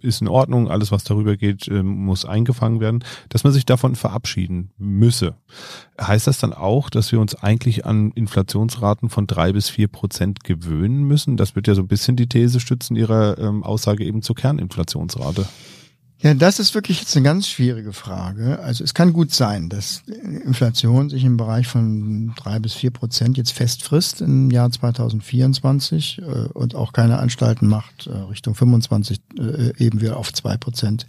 ist 0.00 0.20
in 0.20 0.28
Ordnung, 0.28 0.70
alles 0.70 0.92
was 0.92 1.04
darüber 1.04 1.36
geht, 1.36 1.66
ähm, 1.68 1.86
muss 1.86 2.26
eingefangen 2.26 2.80
werden, 2.80 3.02
dass 3.30 3.44
man 3.44 3.52
sich 3.52 3.64
davon 3.64 3.96
verabschieden 3.96 4.70
müsse. 4.76 5.34
Heißt 5.98 6.26
das 6.26 6.38
dann 6.38 6.52
auch, 6.52 6.90
dass 6.90 7.12
wir 7.12 7.20
uns 7.20 7.34
eigentlich 7.34 7.86
an 7.86 8.10
Inflationsraten 8.10 9.08
von 9.08 9.26
drei 9.26 9.52
bis 9.52 9.70
vier 9.70 9.88
Prozent 9.88 10.44
gewöhnen 10.44 11.04
müssen? 11.04 11.36
Das 11.36 11.56
wird 11.56 11.66
ja 11.66 11.74
so 11.74 11.82
ein 11.82 11.88
bisschen 11.88 12.16
die 12.16 12.28
These 12.28 12.60
stützen 12.60 12.73
Ihrer 12.90 13.38
ähm, 13.38 13.62
Aussage 13.62 14.04
eben 14.04 14.22
zur 14.22 14.36
Kerninflationsrate. 14.36 15.46
Ja, 16.24 16.32
das 16.32 16.58
ist 16.58 16.74
wirklich 16.74 17.00
jetzt 17.00 17.14
eine 17.16 17.24
ganz 17.24 17.46
schwierige 17.46 17.92
Frage. 17.92 18.58
Also 18.60 18.82
es 18.82 18.94
kann 18.94 19.12
gut 19.12 19.34
sein, 19.34 19.68
dass 19.68 20.04
Inflation 20.06 21.10
sich 21.10 21.22
im 21.22 21.36
Bereich 21.36 21.66
von 21.66 22.32
drei 22.36 22.58
bis 22.60 22.72
vier 22.72 22.90
Prozent 22.90 23.36
jetzt 23.36 23.52
fest 23.52 23.82
frisst 23.82 24.22
im 24.22 24.50
Jahr 24.50 24.70
2024 24.70 26.22
äh, 26.22 26.22
und 26.54 26.74
auch 26.74 26.94
keine 26.94 27.18
Anstalten 27.18 27.68
macht, 27.68 28.06
äh, 28.06 28.12
Richtung 28.12 28.54
25 28.54 29.20
äh, 29.38 29.72
eben 29.76 30.00
wieder 30.00 30.16
auf 30.16 30.32
zwei 30.32 30.56
Prozent 30.56 31.06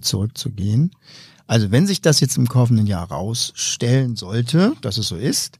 zurückzugehen. 0.00 0.92
Also 1.48 1.72
wenn 1.72 1.88
sich 1.88 2.00
das 2.00 2.20
jetzt 2.20 2.38
im 2.38 2.46
kommenden 2.46 2.86
Jahr 2.86 3.08
rausstellen 3.08 4.14
sollte, 4.14 4.74
dass 4.80 4.96
es 4.96 5.08
so 5.08 5.16
ist, 5.16 5.58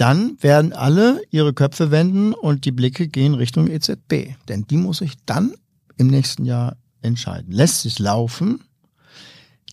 dann 0.00 0.36
werden 0.40 0.72
alle 0.72 1.20
ihre 1.30 1.52
Köpfe 1.52 1.90
wenden 1.90 2.32
und 2.32 2.64
die 2.64 2.72
Blicke 2.72 3.08
gehen 3.08 3.34
Richtung 3.34 3.68
EZB. 3.68 4.34
Denn 4.48 4.66
die 4.68 4.76
muss 4.76 4.98
sich 4.98 5.14
dann 5.26 5.52
im 5.96 6.06
nächsten 6.06 6.44
Jahr 6.44 6.76
entscheiden. 7.02 7.52
Lässt 7.52 7.82
sich 7.82 7.98
laufen, 7.98 8.60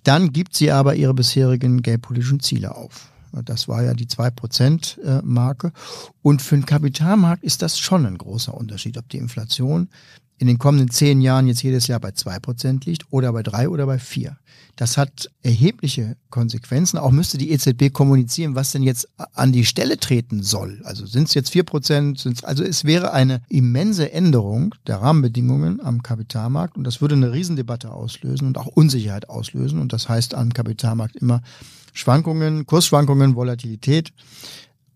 dann 0.04 0.32
gibt 0.34 0.56
sie 0.56 0.72
aber 0.72 0.96
ihre 0.96 1.14
bisherigen 1.14 1.82
geldpolitischen 1.82 2.40
Ziele 2.40 2.76
auf. 2.76 3.12
Das 3.44 3.68
war 3.68 3.84
ja 3.84 3.94
die 3.94 4.08
2%-Marke. 4.08 5.74
Und 6.22 6.42
für 6.42 6.56
den 6.56 6.66
Kapitalmarkt 6.66 7.44
ist 7.44 7.62
das 7.62 7.78
schon 7.78 8.06
ein 8.06 8.18
großer 8.18 8.54
Unterschied, 8.54 8.98
ob 8.98 9.10
die 9.10 9.18
Inflation 9.18 9.90
in 10.38 10.48
den 10.48 10.58
kommenden 10.58 10.90
zehn 10.90 11.22
Jahren 11.22 11.48
jetzt 11.48 11.64
jedes 11.64 11.88
Jahr 11.88 12.00
bei 12.00 12.12
zwei 12.12 12.40
Prozent 12.40 12.86
liegt 12.86 13.06
oder 13.12 13.32
bei 13.32 13.44
drei 13.44 13.70
oder 13.70 13.86
bei 13.86 14.00
vier. 14.00 14.38
Das 14.76 14.98
hat 14.98 15.32
erhebliche 15.42 16.18
Konsequenzen. 16.30 16.98
Auch 16.98 17.12
müsste 17.12 17.38
die 17.38 17.52
EZB 17.52 17.94
kommunizieren, 17.94 18.56
was 18.56 18.74
denn 18.74 18.84
jetzt 18.84 19.08
an 19.34 19.54
die 19.54 19.64
Stelle 19.64 19.98
treten 19.98 20.44
soll. 20.44 20.82
Also 20.84 21.06
sind 21.06 21.30
es 21.30 21.34
jetzt 21.34 21.52
vier 21.52 21.64
Prozent? 21.64 22.28
Also 22.44 22.64
es 22.64 22.84
wäre 22.84 23.14
eine 23.14 23.42
immense 23.48 24.12
Änderung 24.12 24.76
der 24.86 24.98
Rahmenbedingungen 24.98 25.80
am 25.80 26.04
Kapitalmarkt 26.04 26.76
und 26.76 26.84
das 26.84 27.00
würde 27.00 27.16
eine 27.16 27.32
Riesendebatte 27.32 27.92
auslösen 27.92 28.48
und 28.48 28.58
auch 28.58 28.68
Unsicherheit 28.68 29.30
auslösen. 29.30 29.80
Und 29.80 29.94
das 29.94 30.10
heißt 30.10 30.36
am 30.36 30.52
Kapitalmarkt 30.52 31.16
immer 31.16 31.42
Schwankungen, 31.94 32.66
Kursschwankungen, 32.66 33.36
Volatilität. 33.36 34.12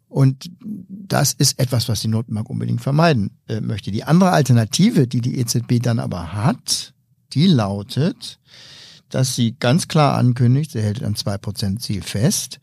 Und 0.10 0.50
das 0.60 1.34
ist 1.34 1.60
etwas, 1.60 1.88
was 1.88 2.02
die 2.02 2.08
Notenbank 2.08 2.50
unbedingt 2.50 2.82
vermeiden 2.82 3.32
äh, 3.48 3.62
möchte. 3.62 3.92
Die 3.92 4.04
andere 4.04 4.32
Alternative, 4.32 5.08
die 5.08 5.22
die 5.22 5.40
EZB 5.40 5.82
dann 5.82 6.00
aber 6.00 6.34
hat, 6.34 6.94
die 7.34 7.46
lautet, 7.46 8.40
dass 9.10 9.36
sie 9.36 9.56
ganz 9.60 9.88
klar 9.88 10.18
ankündigt, 10.18 10.72
sie 10.72 10.82
hält 10.82 11.04
am 11.04 11.14
2% 11.14 11.78
Ziel 11.80 12.02
fest. 12.02 12.60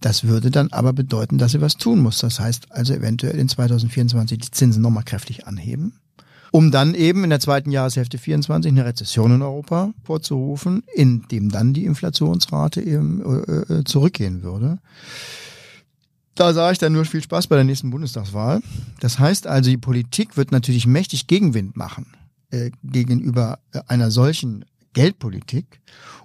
Das 0.00 0.24
würde 0.24 0.52
dann 0.52 0.68
aber 0.72 0.92
bedeuten, 0.92 1.38
dass 1.38 1.52
sie 1.52 1.60
was 1.60 1.78
tun 1.78 2.00
muss. 2.00 2.18
Das 2.18 2.38
heißt 2.38 2.70
also 2.70 2.94
eventuell 2.94 3.38
in 3.38 3.48
2024 3.48 4.38
die 4.38 4.50
Zinsen 4.50 4.82
nochmal 4.82 5.04
kräftig 5.04 5.48
anheben, 5.48 5.94
um 6.52 6.70
dann 6.70 6.94
eben 6.94 7.24
in 7.24 7.30
der 7.30 7.40
zweiten 7.40 7.72
Jahreshälfte 7.72 8.18
24 8.18 8.70
eine 8.70 8.84
Rezession 8.84 9.34
in 9.34 9.42
Europa 9.42 9.92
vorzurufen, 10.04 10.84
in 10.94 11.26
dem 11.28 11.50
dann 11.50 11.72
die 11.72 11.86
Inflationsrate 11.86 12.82
eben 12.82 13.20
äh, 13.20 13.74
äh 13.78 13.84
zurückgehen 13.84 14.44
würde. 14.44 14.78
Da 16.36 16.52
sage 16.52 16.74
ich 16.74 16.78
dann 16.78 16.92
nur 16.92 17.06
viel 17.06 17.22
Spaß 17.22 17.46
bei 17.46 17.56
der 17.56 17.64
nächsten 17.64 17.90
Bundestagswahl. 17.90 18.62
Das 19.00 19.18
heißt 19.18 19.46
also, 19.46 19.70
die 19.70 19.78
Politik 19.78 20.36
wird 20.36 20.52
natürlich 20.52 20.86
mächtig 20.86 21.26
Gegenwind 21.26 21.76
machen 21.76 22.06
äh, 22.50 22.70
gegenüber 22.84 23.58
äh, 23.72 23.80
einer 23.88 24.10
solchen 24.10 24.64
Geldpolitik. 24.92 25.80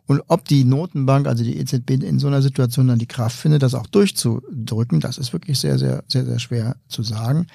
Und 0.07 0.21
ob 0.27 0.45
die 0.45 0.65
Notenbank, 0.65 1.27
also 1.27 1.43
die 1.43 1.57
EZB 1.57 1.91
in 1.91 2.19
so 2.19 2.27
einer 2.27 2.41
Situation 2.41 2.87
dann 2.87 2.99
die 2.99 3.07
Kraft 3.07 3.37
findet, 3.37 3.63
das 3.63 3.73
auch 3.73 3.87
durchzudrücken, 3.87 4.99
das 4.99 5.17
ist 5.17 5.31
wirklich 5.31 5.59
sehr, 5.59 5.79
sehr, 5.79 6.03
sehr, 6.07 6.25
sehr 6.25 6.39
schwer 6.39 6.75
zu 6.89 7.03
sagen. 7.03 7.47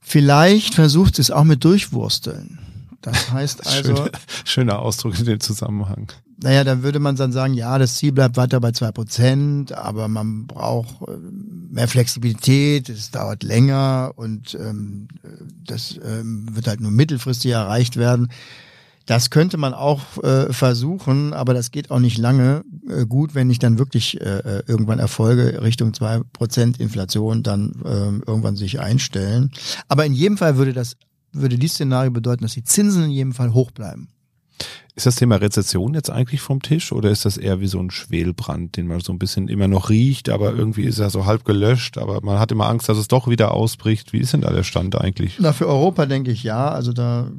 Vielleicht 0.00 0.74
versucht 0.74 1.18
es 1.18 1.30
auch 1.30 1.44
mit 1.44 1.62
Durchwursteln. 1.64 2.58
Das 3.02 3.30
heißt 3.30 3.66
also. 3.66 3.96
Schöner, 3.96 4.10
schöner 4.44 4.78
Ausdruck 4.80 5.18
in 5.18 5.24
dem 5.24 5.40
Zusammenhang. 5.40 6.12
Naja, 6.40 6.62
dann 6.62 6.82
würde 6.84 7.00
man 7.00 7.16
dann 7.16 7.32
sagen, 7.32 7.54
ja, 7.54 7.78
das 7.78 7.96
Ziel 7.96 8.12
bleibt 8.12 8.36
weiter 8.36 8.60
bei 8.60 8.70
zwei 8.70 8.92
Prozent, 8.92 9.72
aber 9.72 10.06
man 10.06 10.46
braucht 10.46 11.02
äh, 11.08 11.16
mehr 11.70 11.88
Flexibilität, 11.88 12.88
es 12.88 13.10
dauert 13.10 13.42
länger 13.42 14.12
und 14.14 14.54
ähm, 14.54 15.08
das 15.64 15.98
ähm, 16.04 16.46
wird 16.52 16.68
halt 16.68 16.80
nur 16.80 16.92
mittelfristig 16.92 17.50
erreicht 17.50 17.96
werden. 17.96 18.28
Das 19.08 19.30
könnte 19.30 19.56
man 19.56 19.72
auch 19.72 20.22
äh, 20.22 20.52
versuchen, 20.52 21.32
aber 21.32 21.54
das 21.54 21.70
geht 21.70 21.90
auch 21.90 21.98
nicht 21.98 22.18
lange 22.18 22.62
äh, 22.90 23.06
gut, 23.06 23.34
wenn 23.34 23.48
ich 23.48 23.58
dann 23.58 23.78
wirklich 23.78 24.20
äh, 24.20 24.40
äh 24.40 24.62
irgendwann 24.66 24.98
Erfolge 24.98 25.62
Richtung 25.62 25.94
zwei 25.94 26.20
Prozent 26.34 26.78
Inflation 26.78 27.42
dann 27.42 27.72
äh, 27.86 28.30
irgendwann 28.30 28.56
sich 28.56 28.80
einstellen. 28.80 29.50
Aber 29.88 30.04
in 30.04 30.12
jedem 30.12 30.36
Fall 30.36 30.58
würde 30.58 30.74
das 30.74 30.98
würde 31.32 31.58
dieses 31.58 31.74
Szenario 31.74 32.10
bedeuten, 32.10 32.42
dass 32.42 32.54
die 32.54 32.64
Zinsen 32.64 33.04
in 33.04 33.10
jedem 33.10 33.32
Fall 33.32 33.52
hoch 33.52 33.70
bleiben. 33.70 34.08
Ist 34.98 35.06
das 35.06 35.14
Thema 35.14 35.36
Rezession 35.36 35.94
jetzt 35.94 36.10
eigentlich 36.10 36.40
vom 36.40 36.60
Tisch 36.60 36.90
oder 36.90 37.08
ist 37.10 37.24
das 37.24 37.36
eher 37.36 37.60
wie 37.60 37.68
so 37.68 37.78
ein 37.78 37.92
Schwelbrand, 37.92 38.76
den 38.76 38.88
man 38.88 38.98
so 38.98 39.12
ein 39.12 39.20
bisschen 39.20 39.46
immer 39.46 39.68
noch 39.68 39.90
riecht, 39.90 40.28
aber 40.28 40.52
irgendwie 40.52 40.82
ist 40.82 40.98
er 40.98 41.08
so 41.08 41.24
halb 41.24 41.44
gelöscht, 41.44 41.98
aber 41.98 42.20
man 42.20 42.40
hat 42.40 42.50
immer 42.50 42.66
Angst, 42.66 42.88
dass 42.88 42.98
es 42.98 43.06
doch 43.06 43.28
wieder 43.28 43.52
ausbricht. 43.52 44.12
Wie 44.12 44.18
ist 44.18 44.32
denn 44.32 44.40
da 44.40 44.50
der 44.50 44.64
Stand 44.64 45.00
eigentlich? 45.00 45.36
Na, 45.38 45.52
für 45.52 45.68
Europa 45.68 46.06
denke 46.06 46.32
ich 46.32 46.42
ja. 46.42 46.68
Also 46.68 46.92
da, 46.92 47.30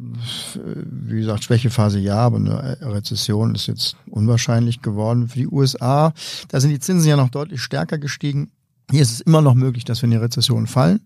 wie 0.64 1.18
gesagt, 1.18 1.44
Schwächephase 1.44 2.00
ja, 2.00 2.20
aber 2.20 2.38
eine 2.38 2.78
Rezession 2.82 3.54
ist 3.54 3.68
jetzt 3.68 3.98
unwahrscheinlich 4.10 4.82
geworden. 4.82 5.28
Für 5.28 5.40
die 5.40 5.50
USA, 5.50 6.14
da 6.48 6.62
sind 6.62 6.70
die 6.70 6.80
Zinsen 6.80 7.10
ja 7.10 7.18
noch 7.18 7.30
deutlich 7.30 7.62
stärker 7.62 7.98
gestiegen. 7.98 8.52
Hier 8.92 9.02
ist 9.02 9.12
es 9.12 9.22
immer 9.22 9.42
noch 9.42 9.54
möglich, 9.54 9.86
dass 9.86 10.02
wir 10.02 10.06
in 10.06 10.12
die 10.12 10.18
Rezession 10.18 10.66
fallen, 10.66 11.02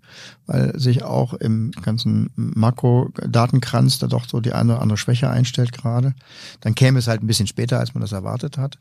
weil 0.46 0.78
sich 0.80 1.04
auch 1.04 1.34
im 1.34 1.72
ganzen 1.72 2.30
Makro-Datenkranz 2.36 4.00
da 4.00 4.08
doch 4.08 4.26
so 4.28 4.40
die 4.40 4.54
eine 4.54 4.74
oder 4.74 4.82
andere 4.82 4.98
Schwäche 4.98 5.30
einstellt 5.30 5.74
gerade. 5.74 6.16
Dann 6.62 6.76
käme 6.76 7.00
es 7.00 7.08
halt 7.08 7.22
ein 7.22 7.28
bisschen 7.28 7.48
später, 7.48 7.80
als 7.80 7.94
man 7.94 8.02
das 8.02 8.14
erwartet 8.14 8.58
hat. 8.58 8.78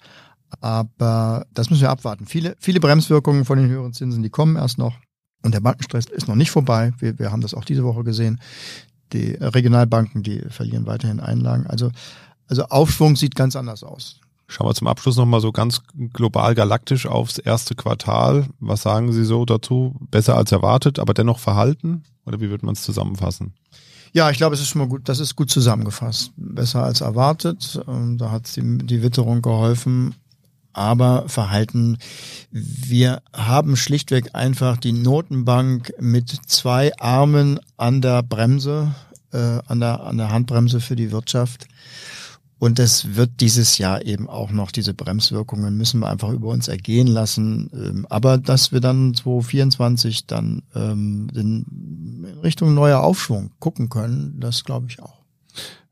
Aber 0.60 1.46
das 1.52 1.70
müssen 1.70 1.82
wir 1.82 1.90
abwarten. 1.90 2.26
Viele, 2.26 2.56
viele 2.60 2.78
Bremswirkungen 2.78 3.44
von 3.44 3.58
den 3.58 3.68
höheren 3.68 3.92
Zinsen, 3.92 4.22
die 4.22 4.30
kommen 4.30 4.56
erst 4.56 4.78
noch. 4.78 4.94
Und 5.42 5.52
der 5.54 5.60
Bankenstress 5.60 6.06
ist 6.06 6.28
noch 6.28 6.36
nicht 6.36 6.52
vorbei. 6.52 6.92
Wir, 6.98 7.18
wir 7.18 7.32
haben 7.32 7.42
das 7.42 7.54
auch 7.54 7.64
diese 7.64 7.82
Woche 7.82 8.04
gesehen. 8.04 8.40
Die 9.12 9.32
Regionalbanken, 9.32 10.22
die 10.22 10.40
verlieren 10.48 10.86
weiterhin 10.86 11.18
Einlagen. 11.18 11.66
Also, 11.66 11.90
also 12.46 12.64
Aufschwung 12.66 13.16
sieht 13.16 13.34
ganz 13.34 13.56
anders 13.56 13.82
aus. 13.82 14.20
Schauen 14.52 14.68
wir 14.68 14.74
zum 14.74 14.86
Abschluss 14.86 15.16
nochmal 15.16 15.40
so 15.40 15.50
ganz 15.50 15.80
global 16.12 16.54
galaktisch 16.54 17.06
aufs 17.06 17.38
erste 17.38 17.74
Quartal. 17.74 18.48
Was 18.60 18.82
sagen 18.82 19.10
Sie 19.10 19.24
so 19.24 19.46
dazu? 19.46 19.96
Besser 20.10 20.36
als 20.36 20.52
erwartet, 20.52 20.98
aber 20.98 21.14
dennoch 21.14 21.38
verhalten? 21.38 22.02
Oder 22.26 22.38
wie 22.38 22.50
wird 22.50 22.62
man 22.62 22.74
es 22.74 22.82
zusammenfassen? 22.82 23.54
Ja, 24.12 24.28
ich 24.28 24.36
glaube, 24.36 24.54
es 24.54 24.60
ist 24.60 24.68
schon 24.68 24.80
mal 24.80 24.88
gut, 24.88 25.08
das 25.08 25.20
ist 25.20 25.36
gut 25.36 25.50
zusammengefasst. 25.50 26.32
Besser 26.36 26.84
als 26.84 27.00
erwartet. 27.00 27.80
Ähm, 27.88 28.18
da 28.18 28.30
hat 28.30 28.54
die, 28.54 28.78
die 28.78 29.02
Witterung 29.02 29.40
geholfen. 29.40 30.14
Aber 30.74 31.24
Verhalten, 31.28 31.96
wir 32.50 33.22
haben 33.34 33.74
schlichtweg 33.74 34.34
einfach 34.34 34.76
die 34.76 34.92
Notenbank 34.92 35.94
mit 35.98 36.28
zwei 36.46 36.94
Armen 36.98 37.58
an 37.78 38.02
der 38.02 38.22
Bremse, 38.22 38.94
äh, 39.32 39.60
an 39.66 39.80
der, 39.80 40.02
an 40.02 40.18
der 40.18 40.30
Handbremse 40.30 40.80
für 40.80 40.96
die 40.96 41.10
Wirtschaft. 41.10 41.68
Und 42.62 42.78
es 42.78 43.16
wird 43.16 43.40
dieses 43.40 43.78
Jahr 43.78 44.06
eben 44.06 44.28
auch 44.28 44.52
noch 44.52 44.70
diese 44.70 44.94
Bremswirkungen 44.94 45.76
müssen 45.76 45.98
wir 45.98 46.08
einfach 46.08 46.30
über 46.30 46.50
uns 46.50 46.68
ergehen 46.68 47.08
lassen. 47.08 47.68
Ähm, 47.74 48.06
aber 48.08 48.38
dass 48.38 48.70
wir 48.70 48.78
dann 48.78 49.14
2024 49.14 50.28
dann 50.28 50.62
ähm, 50.72 51.26
in 51.34 52.24
Richtung 52.40 52.72
neuer 52.72 53.00
Aufschwung 53.00 53.50
gucken 53.58 53.88
können, 53.88 54.38
das 54.38 54.62
glaube 54.62 54.86
ich 54.88 55.02
auch. 55.02 55.21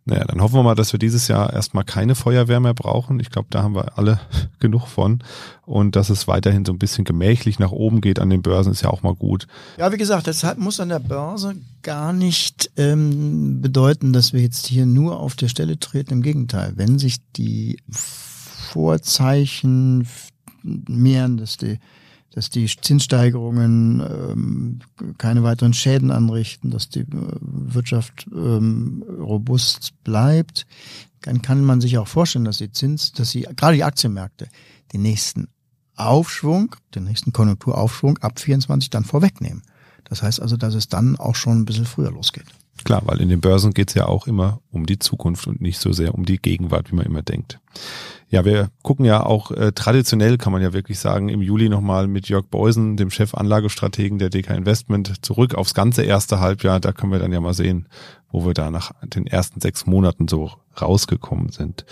Naja, 0.07 0.25
dann 0.25 0.41
hoffen 0.41 0.55
wir 0.55 0.63
mal, 0.63 0.75
dass 0.75 0.93
wir 0.93 0.99
dieses 0.99 1.29
Jahr 1.29 1.53
erstmal 1.53 1.85
keine 1.85 2.15
Feuerwehr 2.15 2.59
mehr 2.59 2.75
brauchen. 2.75 3.21
Ich 3.21 3.31
glaube, 3.31 3.49
da 3.51 3.63
haben 3.63 3.75
wir 3.75 3.99
alle 3.99 4.19
genug 4.59 4.87
von. 4.87 5.23
Und 5.67 5.95
dass 5.95 6.11
es 6.11 6.27
weiterhin 6.27 6.65
so 6.65 6.73
ein 6.73 6.79
bisschen 6.79 7.05
gemächlich 7.05 7.59
nach 7.59 7.71
oben 7.71 8.01
geht 8.01 8.19
an 8.19 8.31
den 8.31 8.43
Börsen, 8.43 8.73
ist 8.73 8.83
ja 8.83 8.91
auch 8.91 9.03
mal 9.03 9.15
gut. 9.15 9.47
Ja, 9.79 9.93
wie 9.93 9.99
gesagt, 9.99 10.27
das 10.27 10.45
muss 10.57 10.81
an 10.81 10.89
der 10.89 10.99
Börse 10.99 11.55
gar 11.83 12.13
nicht 12.13 12.71
ähm, 12.77 13.61
bedeuten, 13.61 14.13
dass 14.13 14.33
wir 14.33 14.41
jetzt 14.41 14.67
hier 14.67 14.87
nur 14.87 15.21
auf 15.21 15.37
der 15.37 15.49
Stelle 15.49 15.79
treten. 15.79 16.15
Im 16.15 16.23
Gegenteil, 16.23 16.73
wenn 16.77 16.99
sich 16.99 17.19
die 17.37 17.79
Vorzeichen 17.91 20.09
mehren, 20.63 21.37
dass 21.37 21.57
die 21.57 21.79
dass 22.33 22.49
die 22.49 22.67
Zinssteigerungen 22.67 24.01
ähm, 24.01 24.79
keine 25.19 25.43
weiteren 25.43 25.75
Schäden 25.75 26.11
anrichten, 26.11 26.71
dass 26.71 26.89
die 26.89 27.01
äh, 27.01 27.07
Wirtschaft 27.41 28.27
ähm, 28.33 29.05
robust 29.19 29.93
bleibt, 30.05 30.67
dann 31.23 31.43
kann 31.43 31.65
man 31.65 31.81
sich 31.81 31.99
auch 31.99 32.09
vorstellen, 32.09 32.45
dass 32.45 32.59
die 32.59 32.73
Zins, 32.73 33.13
dass 33.13 33.31
sie 33.31 33.43
gerade 33.57 33.77
die 33.77 33.85
Aktienmärkte 33.85 34.49
den 34.93 35.03
nächsten 35.03 35.49
Aufschwung, 35.97 36.77
den 36.95 37.05
nächsten 37.05 37.33
Konjunkturaufschwung 37.33 38.19
ab 38.19 38.39
24 38.41 38.91
dann 38.91 39.05
vorwegnehmen. 39.05 39.63
Das 40.05 40.23
heißt 40.23 40.41
also, 40.41 40.57
dass 40.57 40.75
es 40.75 40.89
dann 40.89 41.17
auch 41.17 41.35
schon 41.35 41.59
ein 41.59 41.65
bisschen 41.65 41.85
früher 41.85 42.11
losgeht. 42.11 42.47
Klar, 42.91 43.03
weil 43.05 43.21
in 43.21 43.29
den 43.29 43.41
Börsen 43.41 43.73
geht 43.73 43.91
es 43.91 43.95
ja 43.95 44.07
auch 44.07 44.27
immer 44.27 44.63
um 44.73 44.85
die 44.85 44.99
Zukunft 44.99 45.47
und 45.47 45.61
nicht 45.61 45.79
so 45.79 45.93
sehr 45.93 46.13
um 46.13 46.25
die 46.25 46.39
Gegenwart, 46.39 46.91
wie 46.91 46.97
man 46.97 47.07
immer 47.07 47.23
denkt. 47.23 47.61
Ja, 48.31 48.45
wir 48.45 48.71
gucken 48.83 49.05
ja 49.05 49.25
auch 49.25 49.53
äh, 49.53 49.71
traditionell, 49.71 50.39
kann 50.39 50.53
man 50.53 50.61
ja 50.61 50.73
wirklich 50.73 50.99
sagen, 50.99 51.29
im 51.29 51.41
Juli 51.41 51.69
nochmal 51.69 52.09
mit 52.09 52.29
Jörg 52.29 52.47
Beusen, 52.47 52.97
dem 52.97 53.11
Chef 53.11 53.35
Anlagestrategen 53.35 54.19
der 54.19 54.29
DK 54.29 54.57
Investment, 54.57 55.25
zurück 55.25 55.55
aufs 55.55 55.73
ganze 55.73 56.03
erste 56.03 56.41
Halbjahr. 56.41 56.81
Da 56.81 56.91
können 56.91 57.13
wir 57.13 57.21
dann 57.21 57.33
ja 57.33 57.41
mal 57.41 57.55
sehen, 57.55 57.87
wo 58.33 58.45
wir 58.45 58.55
da 58.55 58.73
nach 58.73 58.91
den 59.05 59.29
ersten 59.29 59.61
sechs 59.61 59.87
Monaten 59.87 60.27
so 60.27 60.51
rausgekommen 60.83 61.51
sind. 61.51 61.85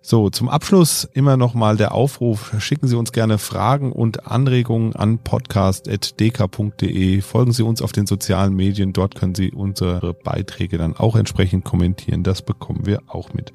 So, 0.00 0.30
zum 0.30 0.48
Abschluss 0.48 1.08
immer 1.14 1.36
nochmal 1.36 1.76
der 1.76 1.94
Aufruf. 1.94 2.54
Schicken 2.58 2.88
Sie 2.88 2.96
uns 2.96 3.12
gerne 3.12 3.38
Fragen 3.38 3.92
und 3.92 4.26
Anregungen 4.26 4.94
an 4.94 5.18
podcast.dk.de. 5.18 7.20
Folgen 7.22 7.52
Sie 7.52 7.62
uns 7.62 7.80
auf 7.80 7.92
den 7.92 8.06
sozialen 8.06 8.54
Medien. 8.54 8.92
Dort 8.92 9.14
können 9.14 9.34
Sie 9.34 9.50
unsere 9.50 10.14
Beiträge 10.14 10.78
dann 10.78 10.96
auch 10.96 11.16
entsprechend 11.16 11.64
kommentieren. 11.64 12.22
Das 12.22 12.42
bekommen 12.42 12.86
wir 12.86 13.00
auch 13.06 13.32
mit. 13.32 13.52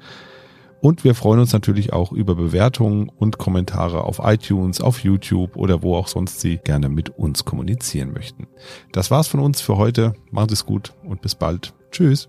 Und 0.80 1.04
wir 1.04 1.14
freuen 1.14 1.40
uns 1.40 1.52
natürlich 1.52 1.92
auch 1.92 2.10
über 2.10 2.34
Bewertungen 2.34 3.10
und 3.10 3.38
Kommentare 3.38 4.04
auf 4.04 4.20
iTunes, 4.22 4.80
auf 4.80 5.04
YouTube 5.04 5.56
oder 5.56 5.82
wo 5.82 5.96
auch 5.96 6.08
sonst 6.08 6.40
Sie 6.40 6.56
gerne 6.56 6.88
mit 6.88 7.10
uns 7.10 7.44
kommunizieren 7.44 8.12
möchten. 8.12 8.48
Das 8.92 9.10
war's 9.10 9.28
von 9.28 9.40
uns 9.40 9.60
für 9.60 9.76
heute. 9.76 10.14
Machen 10.30 10.48
Sie 10.48 10.54
es 10.54 10.66
gut 10.66 10.94
und 11.04 11.20
bis 11.20 11.34
bald. 11.34 11.74
Tschüss. 11.90 12.28